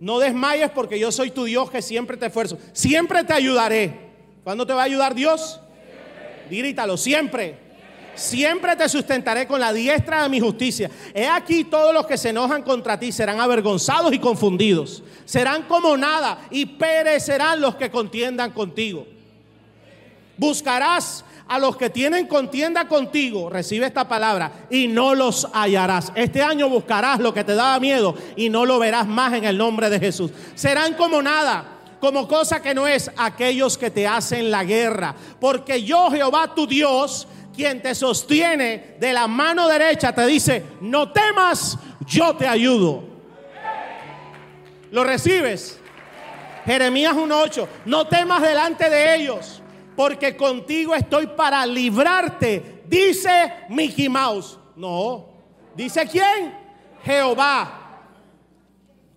[0.00, 2.58] No desmayes porque yo soy tu Dios que siempre te esfuerzo.
[2.72, 4.06] Siempre te ayudaré.
[4.44, 5.60] ¿Cuándo te va a ayudar Dios?
[6.50, 7.65] Dírítalo, siempre.
[8.16, 10.90] Siempre te sustentaré con la diestra de mi justicia.
[11.14, 15.02] He aquí todos los que se enojan contra ti serán avergonzados y confundidos.
[15.24, 19.06] Serán como nada y perecerán los que contiendan contigo.
[20.36, 26.12] Buscarás a los que tienen contienda contigo, recibe esta palabra, y no los hallarás.
[26.16, 29.56] Este año buscarás lo que te daba miedo y no lo verás más en el
[29.56, 30.32] nombre de Jesús.
[30.54, 35.14] Serán como nada como cosa que no es aquellos que te hacen la guerra.
[35.40, 41.10] Porque yo, Jehová tu Dios, quien te sostiene de la mano derecha, te dice, no
[41.10, 43.02] temas, yo te ayudo.
[44.92, 45.80] ¿Lo recibes?
[46.64, 49.62] Jeremías 1.8, no temas delante de ellos,
[49.96, 54.58] porque contigo estoy para librarte, dice Mickey Mouse.
[54.76, 55.26] No,
[55.74, 56.54] dice quién?
[57.02, 57.82] Jehová.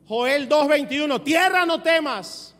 [0.08, 2.56] Joel 2.21, tierra no temas,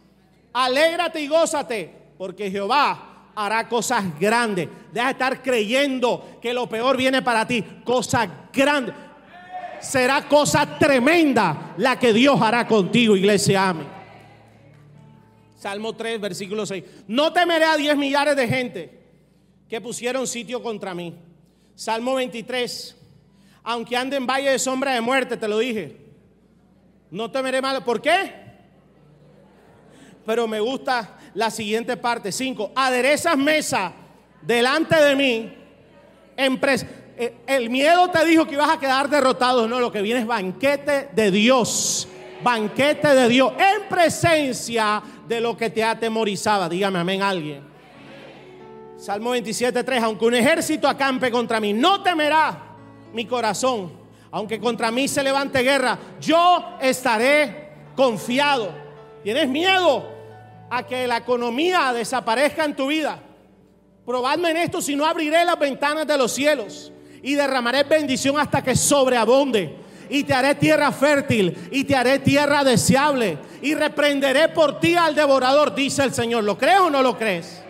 [0.54, 4.68] alégrate y gózate, porque Jehová hará cosas grandes.
[4.92, 7.64] Deja de estar creyendo que lo peor viene para ti.
[7.84, 8.96] Cosas grandes.
[9.80, 13.70] Será cosa tremenda la que Dios hará contigo, iglesia.
[13.70, 13.88] Amén.
[15.56, 16.84] Salmo 3, versículo 6.
[17.08, 19.00] No temeré a 10 millares de gente
[19.68, 21.16] que pusieron sitio contra mí.
[21.76, 22.96] Salmo 23.
[23.64, 25.98] Aunque ande en valle de sombra de muerte, te lo dije.
[27.12, 27.84] No temeré mal.
[27.84, 28.34] ¿Por qué?
[30.26, 32.32] Pero me gusta la siguiente parte.
[32.32, 32.72] 5.
[32.76, 33.94] Aderezas mesa
[34.42, 35.54] delante de mí.
[36.38, 39.68] Eh, el miedo te dijo que ibas a quedar derrotado.
[39.68, 42.08] No, lo que viene es banquete de Dios.
[42.42, 46.70] Banquete de Dios en presencia de lo que te atemorizaba.
[46.70, 47.64] Dígame amén alguien.
[48.98, 50.04] Salmo 27, 3.
[50.04, 52.58] Aunque un ejército acampe contra mí, no temerá
[53.14, 53.92] mi corazón.
[54.32, 58.72] Aunque contra mí se levante guerra, yo estaré confiado.
[59.24, 60.20] ¿Tienes miedo?
[60.70, 63.20] a que la economía desaparezca en tu vida.
[64.10, 66.92] Probadme en esto, si no abriré las ventanas de los cielos
[67.22, 69.76] y derramaré bendición hasta que sobreabunde.
[70.10, 73.38] Y te haré tierra fértil y te haré tierra deseable.
[73.62, 76.44] Y reprenderé por ti al devorador, dice el Señor.
[76.44, 77.62] ¿Lo crees o no lo crees?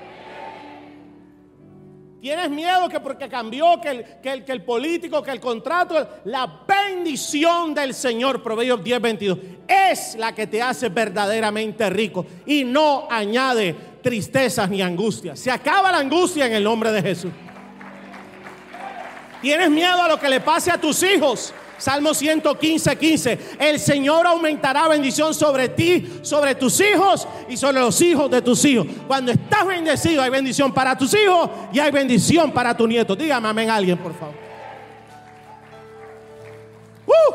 [2.21, 6.08] Tienes miedo que porque cambió, que el, que el, que el político, que el contrato,
[6.23, 12.63] la bendición del Señor, Proverbios 10, 22, es la que te hace verdaderamente rico y
[12.63, 15.40] no añade tristezas ni angustias.
[15.40, 17.32] Se acaba la angustia en el nombre de Jesús.
[19.42, 21.54] Tienes miedo a lo que le pase a tus hijos.
[21.78, 23.40] Salmo 115, 15.
[23.58, 28.66] El Señor aumentará bendición sobre ti, sobre tus hijos y sobre los hijos de tus
[28.66, 28.86] hijos.
[29.08, 33.18] Cuando estás bendecido hay bendición para tus hijos y hay bendición para tus nietos.
[33.18, 34.36] Dígame amén alguien, por favor.
[37.08, 37.34] Uh,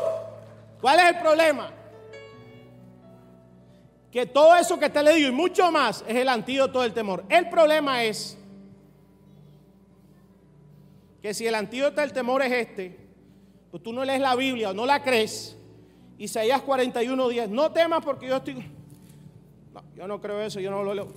[0.79, 1.71] ¿Cuál es el problema?
[4.15, 7.25] Que todo eso que te le digo y mucho más es el antídoto del temor.
[7.27, 8.37] El problema es
[11.21, 12.97] que si el antídoto del temor es este,
[13.69, 15.57] pues tú no lees la Biblia o no la crees,
[16.17, 18.53] Isaías 41, 10, no temas porque yo estoy...
[19.73, 21.07] No, yo no creo eso, yo no lo leo.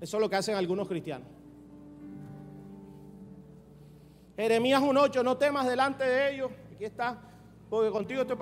[0.00, 1.28] Eso es lo que hacen algunos cristianos.
[4.38, 6.50] Jeremías 1.8, no temas delante de ellos.
[6.74, 7.20] Aquí está,
[7.68, 8.38] porque contigo estoy.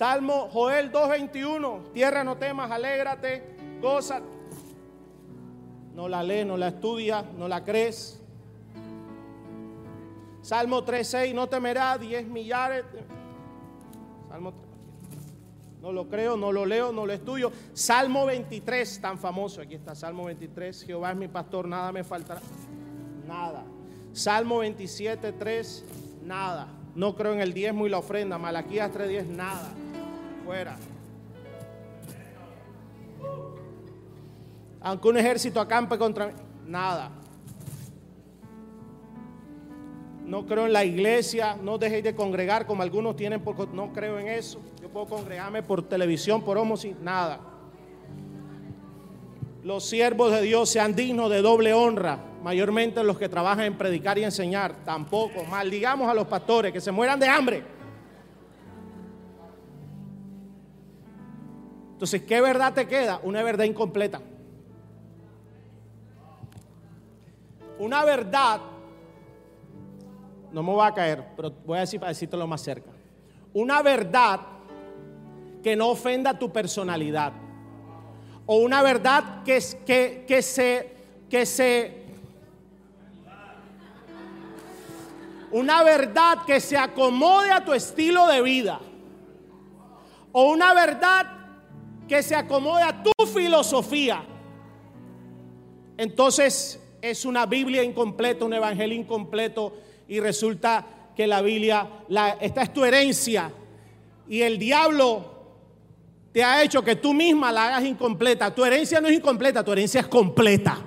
[0.00, 3.42] Salmo Joel 2.21, tierra no temas, alégrate,
[3.82, 4.22] goza
[5.94, 8.18] no la lees, no la estudias, no la crees.
[10.40, 12.86] Salmo 3.6, no temerá 10 millares.
[14.30, 14.70] Salmo 3.
[15.82, 17.52] No lo creo, no lo leo, no lo estudio.
[17.74, 19.60] Salmo 23, tan famoso.
[19.60, 20.82] Aquí está, Salmo 23.
[20.82, 22.40] Jehová es mi pastor, nada me faltará.
[23.28, 23.64] Nada.
[24.14, 25.84] Salmo 27, 3,
[26.24, 26.68] nada.
[26.94, 28.38] No creo en el diezmo y la ofrenda.
[28.38, 29.70] Malaquías 3.10, nada.
[34.80, 36.32] Aunque un ejército acampe contra mí,
[36.66, 37.10] nada.
[40.24, 44.18] No creo en la iglesia, no dejéis de congregar como algunos tienen, porque no creo
[44.18, 44.60] en eso.
[44.80, 47.40] Yo puedo congregarme por televisión, por homosis, nada.
[49.64, 54.16] Los siervos de Dios sean dignos de doble honra, mayormente los que trabajan en predicar
[54.18, 54.84] y enseñar.
[54.84, 57.79] Tampoco, maldigamos a los pastores que se mueran de hambre.
[62.00, 63.20] Entonces, ¿qué verdad te queda?
[63.22, 64.22] Una verdad incompleta.
[67.78, 68.62] Una verdad
[70.50, 72.90] no me va a caer, pero voy a decir para decírtelo más cerca.
[73.52, 74.40] Una verdad
[75.62, 77.34] que no ofenda tu personalidad.
[78.46, 80.42] O una verdad que, se, que
[81.44, 82.02] se,
[85.50, 88.80] una verdad que se acomode a tu estilo de vida.
[90.32, 91.39] O una verdad
[92.10, 94.20] que se acomode a tu filosofía.
[95.96, 99.72] Entonces es una Biblia incompleta, un evangelio incompleto
[100.08, 100.84] y resulta
[101.14, 101.88] que la Biblia,
[102.40, 103.52] esta es tu herencia
[104.28, 105.24] y el diablo
[106.32, 108.52] te ha hecho que tú misma la hagas incompleta.
[108.52, 110.78] Tu herencia no es incompleta, tu herencia es completa.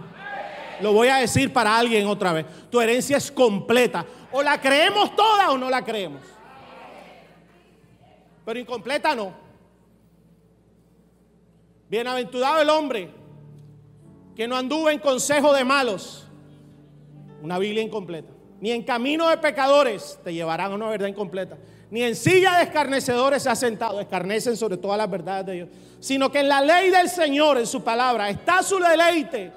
[0.82, 2.46] Lo voy a decir para alguien otra vez.
[2.70, 4.06] Tu herencia es completa.
[4.34, 6.22] O la creemos toda o no la creemos.
[8.44, 9.43] Pero incompleta no.
[11.94, 13.08] Bienaventurado el hombre
[14.36, 16.26] que no anduvo en consejo de malos.
[17.44, 18.34] Una Biblia incompleta.
[18.60, 21.56] Ni en camino de pecadores te llevarán a una verdad incompleta.
[21.92, 25.70] Ni en silla de escarnecedores se ha sentado, escarnecen sobre todas las verdades de Dios,
[26.00, 29.52] sino que en la ley del Señor, en su palabra, está su deleite,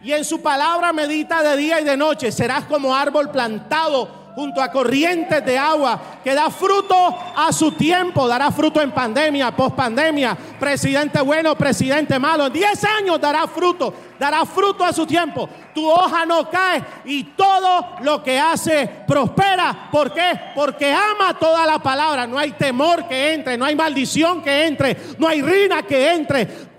[0.00, 4.62] y en su palabra medita de día y de noche, serás como árbol plantado junto
[4.62, 6.96] a corrientes de agua, que da fruto
[7.36, 12.84] a su tiempo, dará fruto en pandemia, post pandemia, presidente bueno, presidente malo, en 10
[12.84, 15.46] años dará fruto, dará fruto a su tiempo.
[15.74, 19.90] Tu hoja no cae y todo lo que hace prospera.
[19.92, 20.32] ¿Por qué?
[20.54, 22.26] Porque ama toda la palabra.
[22.26, 26.69] No hay temor que entre, no hay maldición que entre, no hay rina que entre.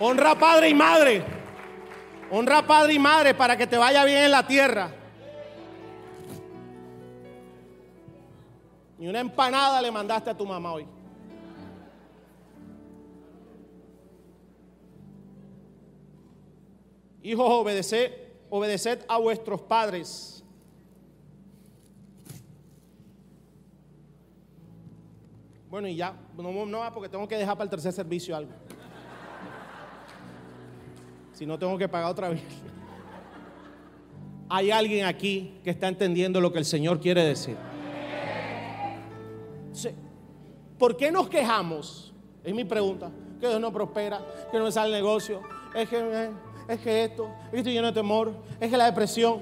[0.00, 1.24] Honra padre y madre.
[2.30, 4.90] Honra padre y madre para que te vaya bien en la tierra.
[8.98, 10.86] Ni una empanada le mandaste a tu mamá hoy.
[17.22, 18.12] Hijos, obedeced,
[18.50, 20.44] obedeced a vuestros padres.
[25.68, 28.52] Bueno, y ya, no, no, porque tengo que dejar para el tercer servicio algo.
[31.38, 32.42] Si no tengo que pagar otra vez.
[34.48, 37.56] Hay alguien aquí que está entendiendo lo que el Señor quiere decir.
[40.76, 42.12] ¿Por qué nos quejamos?
[42.42, 43.12] Es mi pregunta.
[43.40, 44.20] Que Dios no prospera,
[44.50, 45.40] que no me sale el negocio,
[45.76, 46.30] es que,
[46.66, 49.38] es que esto, es que estoy lleno de temor, es que la depresión.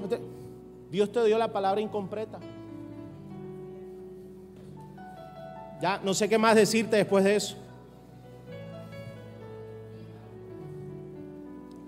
[0.91, 2.39] Dios te dio la palabra incompleta.
[5.81, 7.57] Ya no sé qué más decirte después de eso.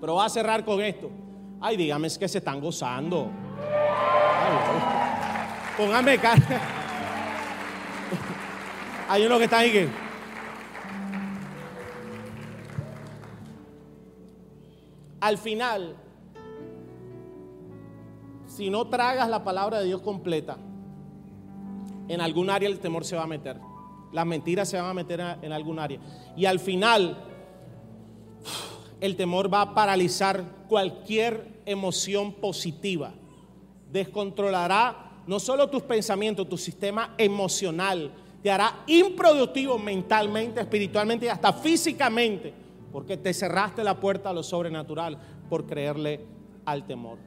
[0.00, 1.10] Pero va a cerrar con esto.
[1.60, 3.30] Ay, dígame, es que se están gozando.
[5.76, 6.42] póngame cara.
[9.08, 9.90] Hay uno que está ahí.
[15.20, 15.96] Al final,
[18.46, 20.58] si no tragas la palabra de Dios completa,
[22.06, 23.58] en algún área el temor se va a meter.
[24.12, 25.98] Las mentiras se van a meter en algún área.
[26.36, 27.16] Y al final,
[29.00, 33.12] el temor va a paralizar cualquier emoción positiva.
[33.90, 38.10] Descontrolará no solo tus pensamientos, tu sistema emocional.
[38.42, 42.52] Te hará improductivo mentalmente, espiritualmente y hasta físicamente,
[42.90, 45.18] porque te cerraste la puerta a lo sobrenatural
[45.48, 46.20] por creerle
[46.64, 47.18] al temor.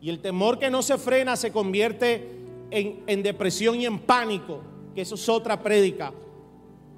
[0.00, 2.28] Y el temor que no se frena se convierte
[2.70, 4.60] en, depresión y en pánico,
[4.94, 6.12] que eso es otra prédica.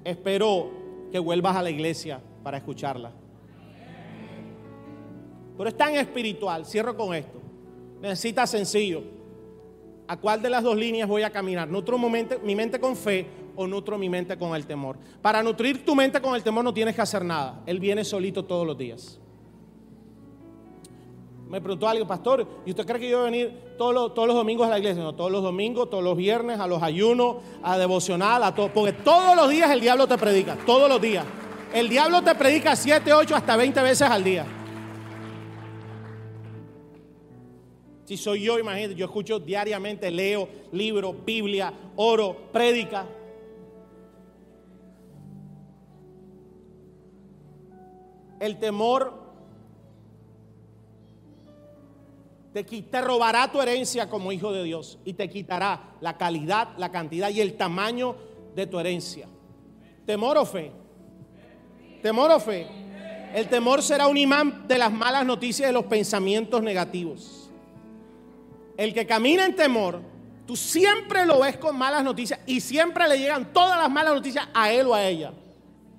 [0.03, 0.71] Espero
[1.11, 3.11] que vuelvas a la iglesia para escucharla.
[5.57, 6.65] Pero es tan espiritual.
[6.65, 7.41] Cierro con esto.
[8.01, 9.01] Necesita sencillo.
[10.07, 11.67] ¿A cuál de las dos líneas voy a caminar?
[11.67, 14.97] ¿Nutro mi mente con fe o nutro mi mente con el temor?
[15.21, 17.61] Para nutrir tu mente con el temor no tienes que hacer nada.
[17.65, 19.19] Él viene solito todos los días.
[21.49, 24.27] Me preguntó alguien, pastor, ¿y usted cree que yo voy a venir todos los, todos
[24.27, 25.01] los domingos a la iglesia?
[25.01, 28.69] No, todos los domingos, todos los viernes, a los ayunos, a devocional, a todo.
[28.73, 31.25] Porque todos los días el diablo te predica, todos los días.
[31.73, 34.45] El diablo te predica 7, 8, hasta 20 veces al día.
[38.07, 43.05] Si soy yo, imagínate, yo escucho diariamente, leo libro, Biblia, oro, prédica.
[48.39, 49.13] El temor
[52.53, 56.93] te, te robará tu herencia como hijo de Dios y te quitará la calidad, la
[56.93, 58.15] cantidad y el tamaño
[58.55, 59.27] de tu herencia.
[60.05, 60.71] ¿Temor o fe?
[62.01, 62.67] ¿Temor o fe?
[63.35, 67.46] El temor será un imán de las malas noticias de los pensamientos negativos
[68.77, 70.01] el que camina en temor,
[70.45, 74.47] tú siempre lo ves con malas noticias y siempre le llegan todas las malas noticias
[74.53, 75.33] a él o a ella.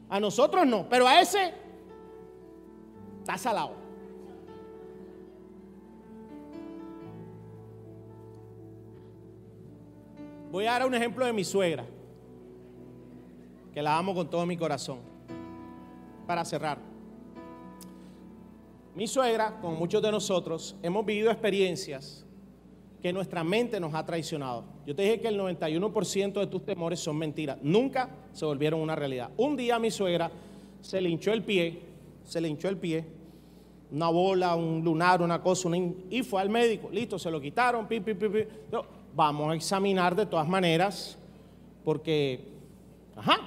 [0.08, 1.52] A nosotros no, pero a ese
[3.28, 3.72] Está salado.
[10.50, 11.84] Voy a dar un ejemplo de mi suegra,
[13.74, 15.00] que la amo con todo mi corazón,
[16.26, 16.78] para cerrar.
[18.94, 22.24] Mi suegra, como muchos de nosotros, hemos vivido experiencias
[23.02, 24.64] que nuestra mente nos ha traicionado.
[24.86, 27.58] Yo te dije que el 91% de tus temores son mentiras.
[27.62, 29.30] Nunca se volvieron una realidad.
[29.36, 30.30] Un día mi suegra
[30.80, 31.80] se le hinchó el pie,
[32.24, 33.04] se le hinchó el pie,
[33.90, 35.68] una bola, un lunar, una cosa,
[36.10, 36.88] y fue al médico.
[36.90, 38.28] Listo, se lo quitaron, pi, pi, pi,
[39.14, 41.18] vamos a examinar de todas maneras,
[41.84, 42.44] porque,
[43.16, 43.38] ajá,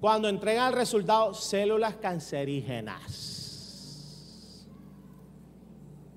[0.00, 3.41] cuando entregan el resultado, células cancerígenas.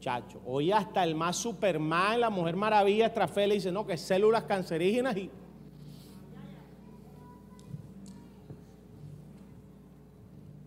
[0.06, 5.18] Chacho, hoy hasta el más Superman, la Mujer Maravilla, Estrafel, dice, no, que células cancerígenas
[5.18, 5.32] y...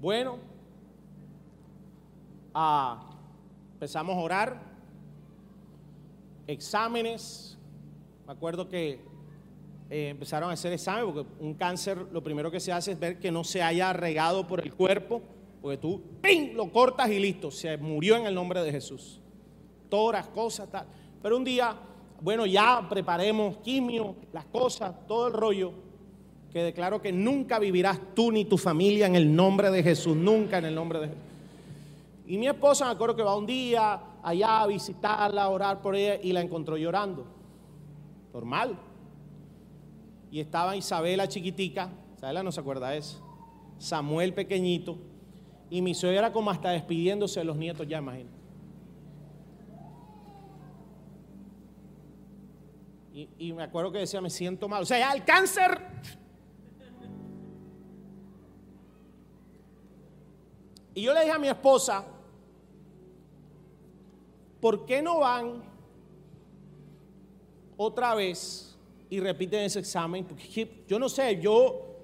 [0.01, 0.41] Bueno,
[2.53, 3.13] ah,
[3.75, 4.61] empezamos a orar,
[6.49, 7.57] exámenes,
[8.27, 9.01] me acuerdo que
[9.89, 13.21] eh, empezaron a hacer exámenes, porque un cáncer lo primero que se hace es ver
[13.21, 15.23] que no se haya regado por el cuerpo,
[15.63, 16.55] porque tú ¡ping!
[16.55, 19.21] lo cortas y listo, se murió en el nombre de Jesús
[20.29, 20.87] cosas, tal.
[21.23, 21.75] Pero un día,
[22.21, 25.73] bueno, ya preparemos quimio, las cosas, todo el rollo,
[26.53, 30.59] que declaro que nunca vivirás tú ni tu familia en el nombre de Jesús, nunca
[30.59, 31.23] en el nombre de Jesús.
[32.27, 35.97] Y mi esposa me acuerdo que va un día allá a visitarla, a orar por
[35.97, 37.25] ella y la encontró llorando.
[38.33, 38.79] Normal.
[40.31, 43.19] Y estaba Isabela chiquitica, Isabela no se acuerda de eso,
[43.79, 44.99] Samuel pequeñito,
[45.71, 48.38] y mi suegra como hasta despidiéndose de los nietos, ya imagínate.
[53.37, 54.85] Y, me acuerdo que decía, me siento mal.
[54.85, 55.81] O sea, ya el cáncer.
[60.95, 62.05] Y yo le dije a mi esposa,
[64.61, 65.63] ¿por qué no van
[67.77, 68.77] otra vez
[69.11, 70.25] y repiten ese examen?
[70.25, 71.97] Porque yo no sé, yo,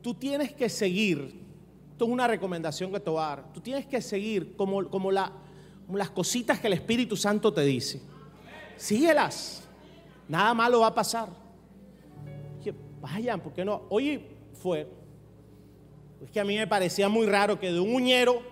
[0.00, 1.38] tú tienes que seguir,
[1.90, 5.10] esto es una recomendación que te voy a dar, tú tienes que seguir como, como,
[5.10, 5.32] la,
[5.86, 8.11] como las cositas que el Espíritu Santo te dice
[8.76, 9.62] síguelas.
[10.28, 11.28] Nada malo va a pasar.
[13.00, 13.82] vayan, ¿por qué no?
[13.88, 14.88] Hoy fue,
[16.22, 18.42] es que a mí me parecía muy raro que de un uñero,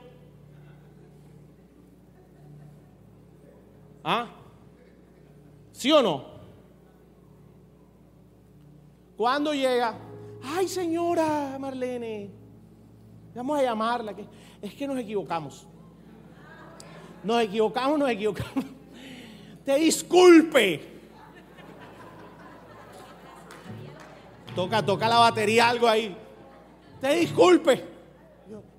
[4.02, 4.28] ¿ah?
[5.72, 6.24] ¿Sí o no?
[9.16, 9.94] Cuando llega,
[10.42, 12.30] ay señora Marlene,
[13.34, 14.26] vamos a llamarla, que
[14.60, 15.66] es que nos equivocamos.
[17.22, 18.64] Nos equivocamos, nos equivocamos
[19.64, 20.80] te disculpe.
[24.54, 26.16] Toca, toca la batería, algo ahí.
[27.00, 27.84] Te disculpe.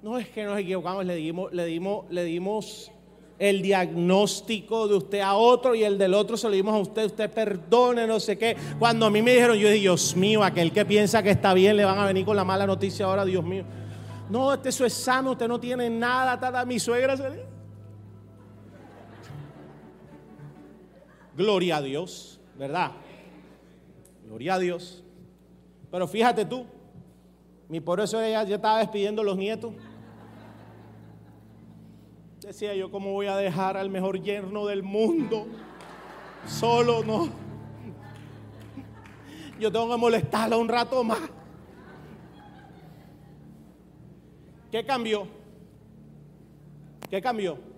[0.02, 2.92] No es que nos equivocamos, le dimos, le dimos, le dimos
[3.38, 7.06] el diagnóstico de usted a otro y el del otro se lo dimos a usted,
[7.06, 8.56] usted perdone, no sé qué.
[8.78, 11.78] Cuando a mí me dijeron, yo dije, Dios mío, aquel que piensa que está bien,
[11.78, 13.64] le van a venir con la mala noticia ahora, Dios mío.
[14.30, 16.66] No, este eso es sano, usted no tiene nada, tada.
[16.66, 17.51] mi suegra se
[21.36, 22.92] Gloria a Dios, ¿verdad?
[24.26, 25.04] Gloria a Dios.
[25.90, 26.66] Pero fíjate tú,
[27.70, 29.74] mi por eso ella ya estaba despidiendo los nietos.
[32.42, 35.48] Decía yo, ¿cómo voy a dejar al mejor yerno del mundo?
[36.48, 37.30] Solo no.
[39.60, 41.20] Yo tengo que molestarla un rato más.
[44.72, 45.28] ¿Qué cambió?
[47.10, 47.71] ¿Qué cambió?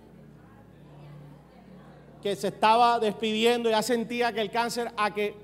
[2.23, 5.35] Que se estaba despidiendo, ya sentía que el cáncer a que...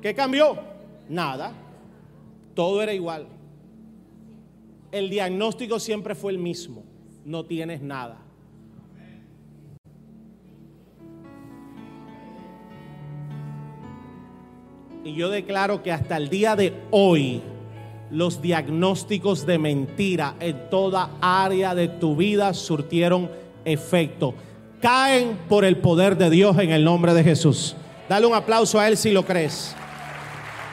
[0.00, 0.58] ¿Qué cambió?
[1.10, 1.52] Nada.
[2.54, 3.26] Todo era igual.
[4.90, 6.84] El diagnóstico siempre fue el mismo.
[7.26, 8.16] No tienes nada.
[15.04, 17.42] Y yo declaro que hasta el día de hoy
[18.10, 23.30] los diagnósticos de mentira en toda área de tu vida surtieron
[23.68, 24.34] efecto.
[24.80, 27.76] Caen por el poder de Dios en el nombre de Jesús.
[28.08, 29.74] Dale un aplauso a Él si lo crees.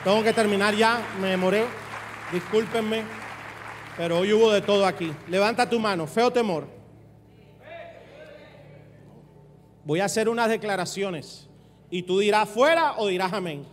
[0.04, 1.66] Tengo que terminar ya, me demoré.
[2.32, 3.04] Discúlpenme,
[3.98, 5.12] pero hoy hubo de todo aquí.
[5.28, 6.68] Levanta tu mano, feo temor.
[9.84, 11.48] Voy a hacer unas declaraciones
[11.89, 13.66] y tú dirás fuera o dirás amén.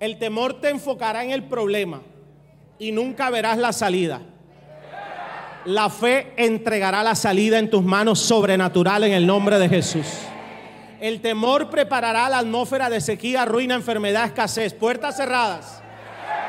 [0.00, 2.02] El temor te enfocará en el problema
[2.78, 4.22] y nunca verás la salida.
[5.68, 10.06] La fe entregará la salida en tus manos sobrenatural en el nombre de Jesús.
[10.98, 15.82] El temor preparará la atmósfera de sequía, ruina, enfermedad, escasez, puertas cerradas.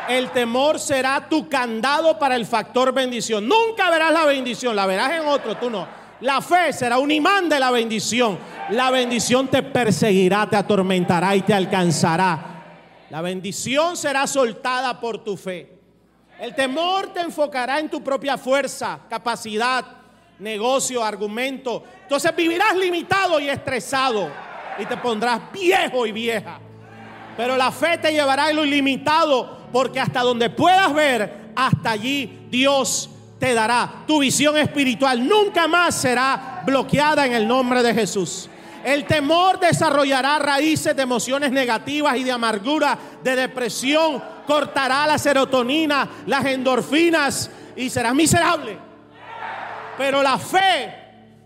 [0.08, 3.46] El temor será tu candado para el factor bendición.
[3.46, 5.86] Nunca verás la bendición, la verás en otro, tú no.
[6.22, 8.40] La fe será un imán de la bendición.
[8.70, 12.64] La bendición te perseguirá, te atormentará y te alcanzará.
[13.10, 15.79] La bendición será soltada por tu fe.
[16.40, 19.86] El temor te enfocará en tu propia fuerza, capacidad,
[20.40, 21.84] negocio, argumento.
[22.04, 24.30] Entonces vivirás limitado y estresado
[24.78, 26.60] y te pondrás viejo y vieja.
[27.36, 32.48] Pero la fe te llevará a lo ilimitado porque hasta donde puedas ver, hasta allí
[32.50, 34.04] Dios te dará.
[34.08, 38.50] Tu visión espiritual nunca más será bloqueada en el nombre de Jesús.
[38.84, 46.10] El temor desarrollará raíces de emociones negativas y de amargura, de depresión, cortará la serotonina,
[46.26, 48.80] las endorfinas y serás miserable.
[49.96, 50.96] Pero la fe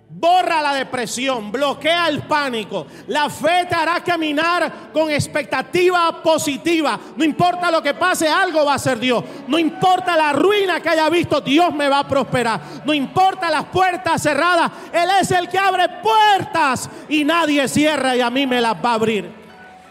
[0.07, 2.87] borra la depresión, bloquea el pánico.
[3.07, 6.97] La fe te hará caminar con expectativa positiva.
[7.17, 9.21] No importa lo que pase, algo va a ser Dios.
[9.49, 12.61] No importa la ruina que haya visto, Dios me va a prosperar.
[12.85, 18.21] No importa las puertas cerradas, Él es el que abre puertas y nadie cierra y
[18.21, 19.29] a mí me las va a abrir.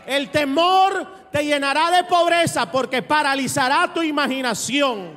[0.07, 5.17] El temor te llenará de pobreza porque paralizará tu imaginación.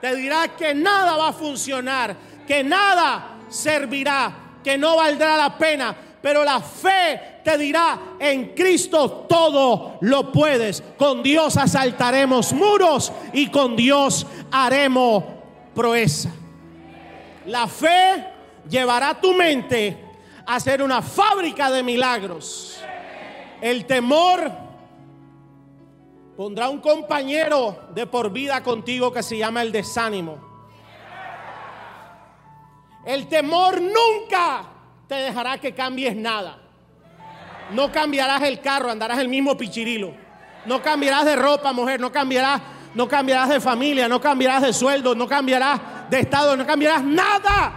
[0.00, 2.14] Te dirá que nada va a funcionar,
[2.46, 5.96] que nada servirá, que no valdrá la pena.
[6.20, 10.82] Pero la fe te dirá, en Cristo todo lo puedes.
[10.98, 15.24] Con Dios asaltaremos muros y con Dios haremos
[15.74, 16.30] proeza.
[17.46, 18.24] La fe
[18.68, 19.96] llevará tu mente
[20.44, 22.78] a ser una fábrica de milagros.
[23.60, 24.65] El temor
[26.36, 30.38] pondrá un compañero de por vida contigo que se llama el desánimo.
[33.04, 34.64] El temor nunca
[35.08, 36.58] te dejará que cambies nada.
[37.72, 40.12] No cambiarás el carro, andarás el mismo pichirilo.
[40.66, 42.60] No cambiarás de ropa, mujer, no cambiarás,
[42.94, 45.80] no cambiarás de familia, no cambiarás de sueldo, no cambiarás
[46.10, 47.72] de estado, no cambiarás nada.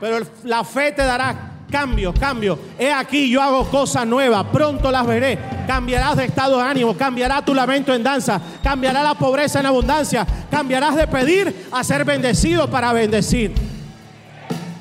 [0.00, 2.58] Pero la fe te dará cambio, cambio.
[2.78, 5.38] He aquí, yo hago cosas nuevas, pronto las veré.
[5.66, 10.26] Cambiarás de estado de ánimo, cambiará tu lamento en danza, cambiará la pobreza en abundancia,
[10.50, 13.52] cambiarás de pedir a ser bendecido para bendecir.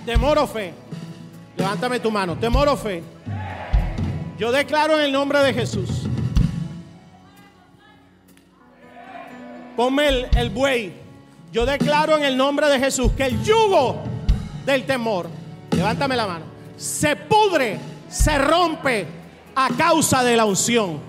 [0.05, 0.73] Temor o fe.
[1.57, 2.35] Levántame tu mano.
[2.37, 3.03] Temor o fe.
[4.37, 6.07] Yo declaro en el nombre de Jesús.
[9.75, 10.93] Ponme el, el buey.
[11.51, 14.03] Yo declaro en el nombre de Jesús que el yugo
[14.65, 15.29] del temor,
[15.71, 16.45] levántame la mano,
[16.77, 19.07] se pudre, se rompe
[19.55, 20.99] a causa de la unción.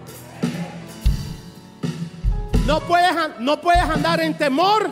[2.67, 3.11] No puedes,
[3.41, 4.91] no puedes andar en temor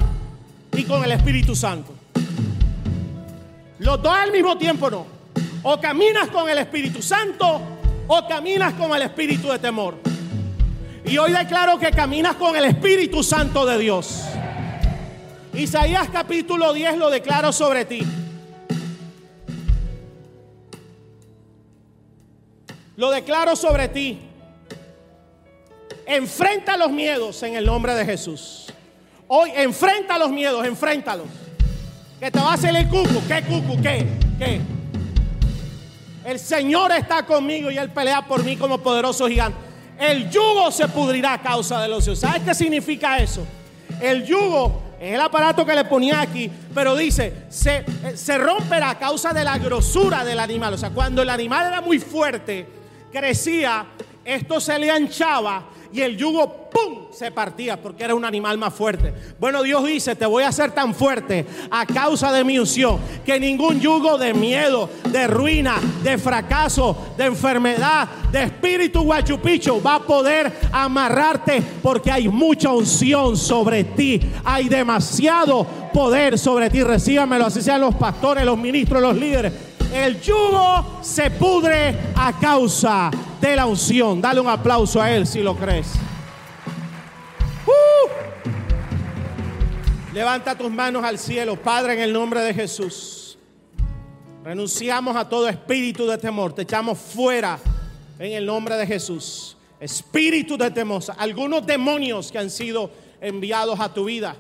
[0.72, 1.93] y con el Espíritu Santo.
[3.79, 5.07] Los dos al mismo tiempo no.
[5.62, 7.61] O caminas con el Espíritu Santo
[8.07, 9.97] o caminas con el espíritu de temor.
[11.05, 14.22] Y hoy declaro que caminas con el Espíritu Santo de Dios.
[15.55, 18.03] Isaías capítulo 10 lo declaro sobre ti.
[22.97, 24.21] Lo declaro sobre ti.
[26.07, 28.73] Enfrenta los miedos en el nombre de Jesús.
[29.27, 31.27] Hoy enfrenta los miedos, enfréntalos.
[32.21, 33.23] Que te va a hacer el cucu.
[33.27, 33.83] ¿Qué cucu?
[33.83, 34.07] ¿Qué?
[34.39, 34.61] ¿Qué?
[36.25, 39.59] El Señor está conmigo y Él pelea por mí como poderoso gigante.
[39.99, 43.47] El yugo se pudrirá a causa de los ¿Sabes qué significa eso?
[44.01, 47.85] El yugo es el aparato que le ponía aquí, pero dice, se,
[48.17, 50.75] se romperá a causa de la grosura del animal.
[50.75, 52.67] O sea, cuando el animal era muy fuerte,
[53.15, 53.87] crecía,
[54.25, 58.75] esto se le anchaba y el yugo, ¡pum!, se partía porque era un animal más
[58.75, 59.15] fuerte.
[59.39, 63.39] Bueno, Dios dice, te voy a hacer tan fuerte a causa de mi unción que
[63.39, 70.03] ningún yugo de miedo, de ruina, de fracaso, de enfermedad, de espíritu guachupicho va a
[70.03, 74.21] poder amarrarte porque hay mucha unción sobre ti.
[74.43, 76.83] Hay demasiado poder sobre ti.
[76.83, 79.53] Recíbamelo, así sean los pastores, los ministros, los líderes
[79.95, 84.21] el yugo se pudre a causa de la unción.
[84.21, 85.87] Dale un aplauso a Él si lo crees.
[87.67, 88.11] Uh.
[90.13, 93.39] Levanta tus manos al cielo, Padre, en el nombre de Jesús.
[94.43, 96.53] Renunciamos a todo espíritu de temor.
[96.53, 97.59] Te echamos fuera
[98.19, 99.57] en el nombre de Jesús.
[99.79, 101.03] Espíritu de temor.
[101.17, 102.91] Algunos demonios que han sido
[103.21, 104.37] enviados a tu vida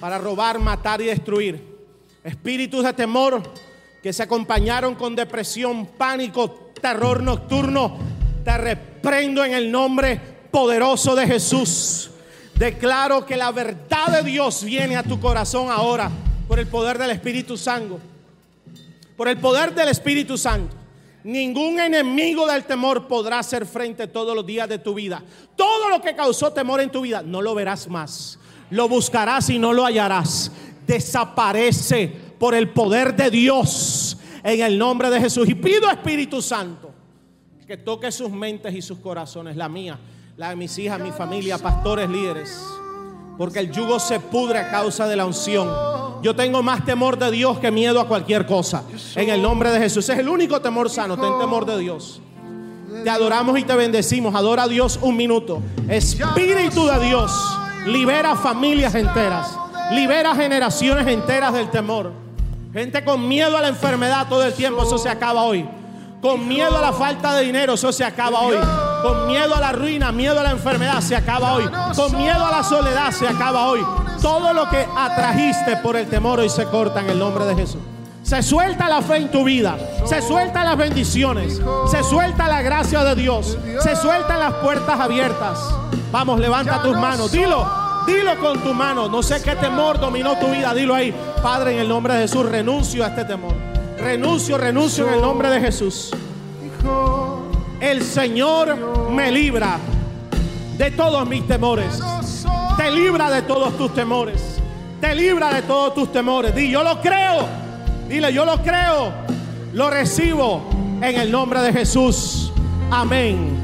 [0.00, 1.76] para robar, matar y destruir.
[2.24, 3.40] Espíritus de temor
[4.02, 7.96] que se acompañaron con depresión, pánico, terror nocturno,
[8.44, 10.20] te reprendo en el nombre
[10.50, 12.10] poderoso de Jesús.
[12.54, 16.10] Declaro que la verdad de Dios viene a tu corazón ahora
[16.48, 17.98] por el poder del Espíritu Santo.
[19.16, 20.74] Por el poder del Espíritu Santo.
[21.24, 25.22] Ningún enemigo del temor podrá hacer frente todos los días de tu vida.
[25.56, 28.38] Todo lo que causó temor en tu vida, no lo verás más.
[28.70, 30.52] Lo buscarás y no lo hallarás.
[30.86, 35.48] Desaparece por el poder de Dios en el nombre de Jesús.
[35.48, 36.96] Y pido Espíritu Santo
[37.66, 39.98] que toque sus mentes y sus corazones, la mía,
[40.36, 42.62] la de mis hijas, mi familia, pastores, líderes.
[43.36, 45.68] Porque el yugo se pudre a causa de la unción.
[46.22, 48.84] Yo tengo más temor de Dios que miedo a cualquier cosa.
[49.16, 50.08] En el nombre de Jesús.
[50.08, 51.18] Es el único temor sano.
[51.18, 52.22] Ten temor de Dios.
[53.04, 54.34] Te adoramos y te bendecimos.
[54.34, 55.60] Adora a Dios un minuto.
[55.88, 57.32] Espíritu de Dios.
[57.86, 59.58] Libera familias enteras.
[59.92, 62.25] Libera generaciones enteras del temor.
[62.76, 64.82] Gente con miedo a la enfermedad todo el tiempo.
[64.82, 65.66] Eso se acaba hoy.
[66.20, 67.72] Con miedo a la falta de dinero.
[67.72, 68.58] Eso se acaba hoy.
[69.02, 71.00] Con miedo a la ruina, miedo a la enfermedad.
[71.00, 71.64] Se acaba hoy.
[71.96, 73.12] Con miedo a la soledad.
[73.12, 73.80] Se acaba hoy.
[74.20, 77.80] Todo lo que atrajiste por el temor hoy se corta en el nombre de Jesús.
[78.22, 79.78] Se suelta la fe en tu vida.
[80.04, 81.58] Se sueltan las bendiciones.
[81.90, 83.56] Se suelta la gracia de Dios.
[83.80, 85.58] Se sueltan las puertas abiertas.
[86.12, 87.32] Vamos, levanta tus manos.
[87.32, 87.85] Dilo.
[88.06, 89.08] Dilo con tu mano.
[89.08, 90.72] No sé qué temor dominó tu vida.
[90.74, 91.14] Dilo ahí.
[91.42, 93.54] Padre, en el nombre de Jesús, renuncio a este temor.
[93.98, 96.10] Renuncio, renuncio en el nombre de Jesús.
[97.80, 99.78] El Señor me libra
[100.76, 102.00] de todos mis temores.
[102.76, 104.60] Te libra de todos tus temores.
[105.00, 106.54] Te libra de todos tus temores.
[106.54, 107.46] Di, yo lo creo.
[108.08, 109.12] Dile, yo lo creo.
[109.72, 110.62] Lo recibo
[111.02, 112.52] en el nombre de Jesús.
[112.90, 113.55] Amén.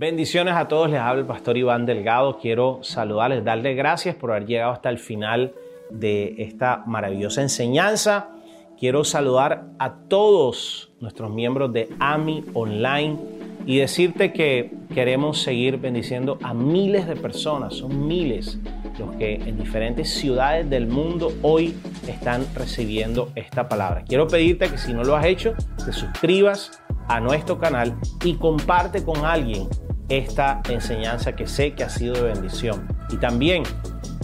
[0.00, 2.38] Bendiciones a todos, les habla el pastor Iván Delgado.
[2.38, 5.52] Quiero saludarles, darles gracias por haber llegado hasta el final
[5.90, 8.30] de esta maravillosa enseñanza.
[8.78, 13.18] Quiero saludar a todos nuestros miembros de AMI Online
[13.66, 18.58] y decirte que queremos seguir bendiciendo a miles de personas, son miles
[18.98, 21.76] los que en diferentes ciudades del mundo hoy
[22.08, 24.02] están recibiendo esta palabra.
[24.08, 25.52] Quiero pedirte que si no lo has hecho,
[25.84, 29.68] te suscribas a nuestro canal y comparte con alguien
[30.10, 32.86] esta enseñanza que sé que ha sido de bendición.
[33.10, 33.62] Y también,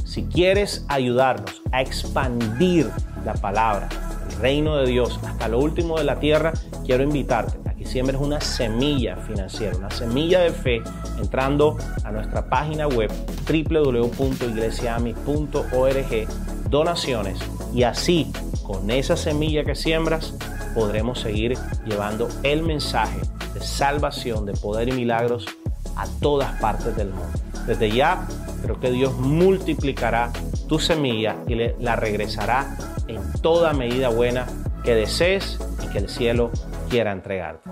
[0.05, 2.91] si quieres ayudarnos a expandir
[3.25, 3.89] la palabra,
[4.31, 6.53] el reino de Dios hasta lo último de la tierra,
[6.85, 10.83] quiero invitarte siembres una semilla financiera, una semilla de fe,
[11.19, 13.11] entrando a nuestra página web
[13.49, 16.29] www.iglesiami.org,
[16.69, 17.39] donaciones,
[17.73, 18.31] y así,
[18.65, 20.35] con esa semilla que siembras,
[20.75, 21.57] podremos seguir
[21.87, 23.19] llevando el mensaje
[23.55, 25.47] de salvación, de poder y milagros
[25.97, 27.29] a todas partes del mundo.
[27.67, 28.27] Desde ya,
[28.63, 30.31] creo que Dios multiplicará
[30.69, 32.77] tu semilla y la regresará
[33.09, 34.47] en toda medida buena
[34.85, 36.51] que desees y que el cielo
[36.89, 37.69] quiera entregarte.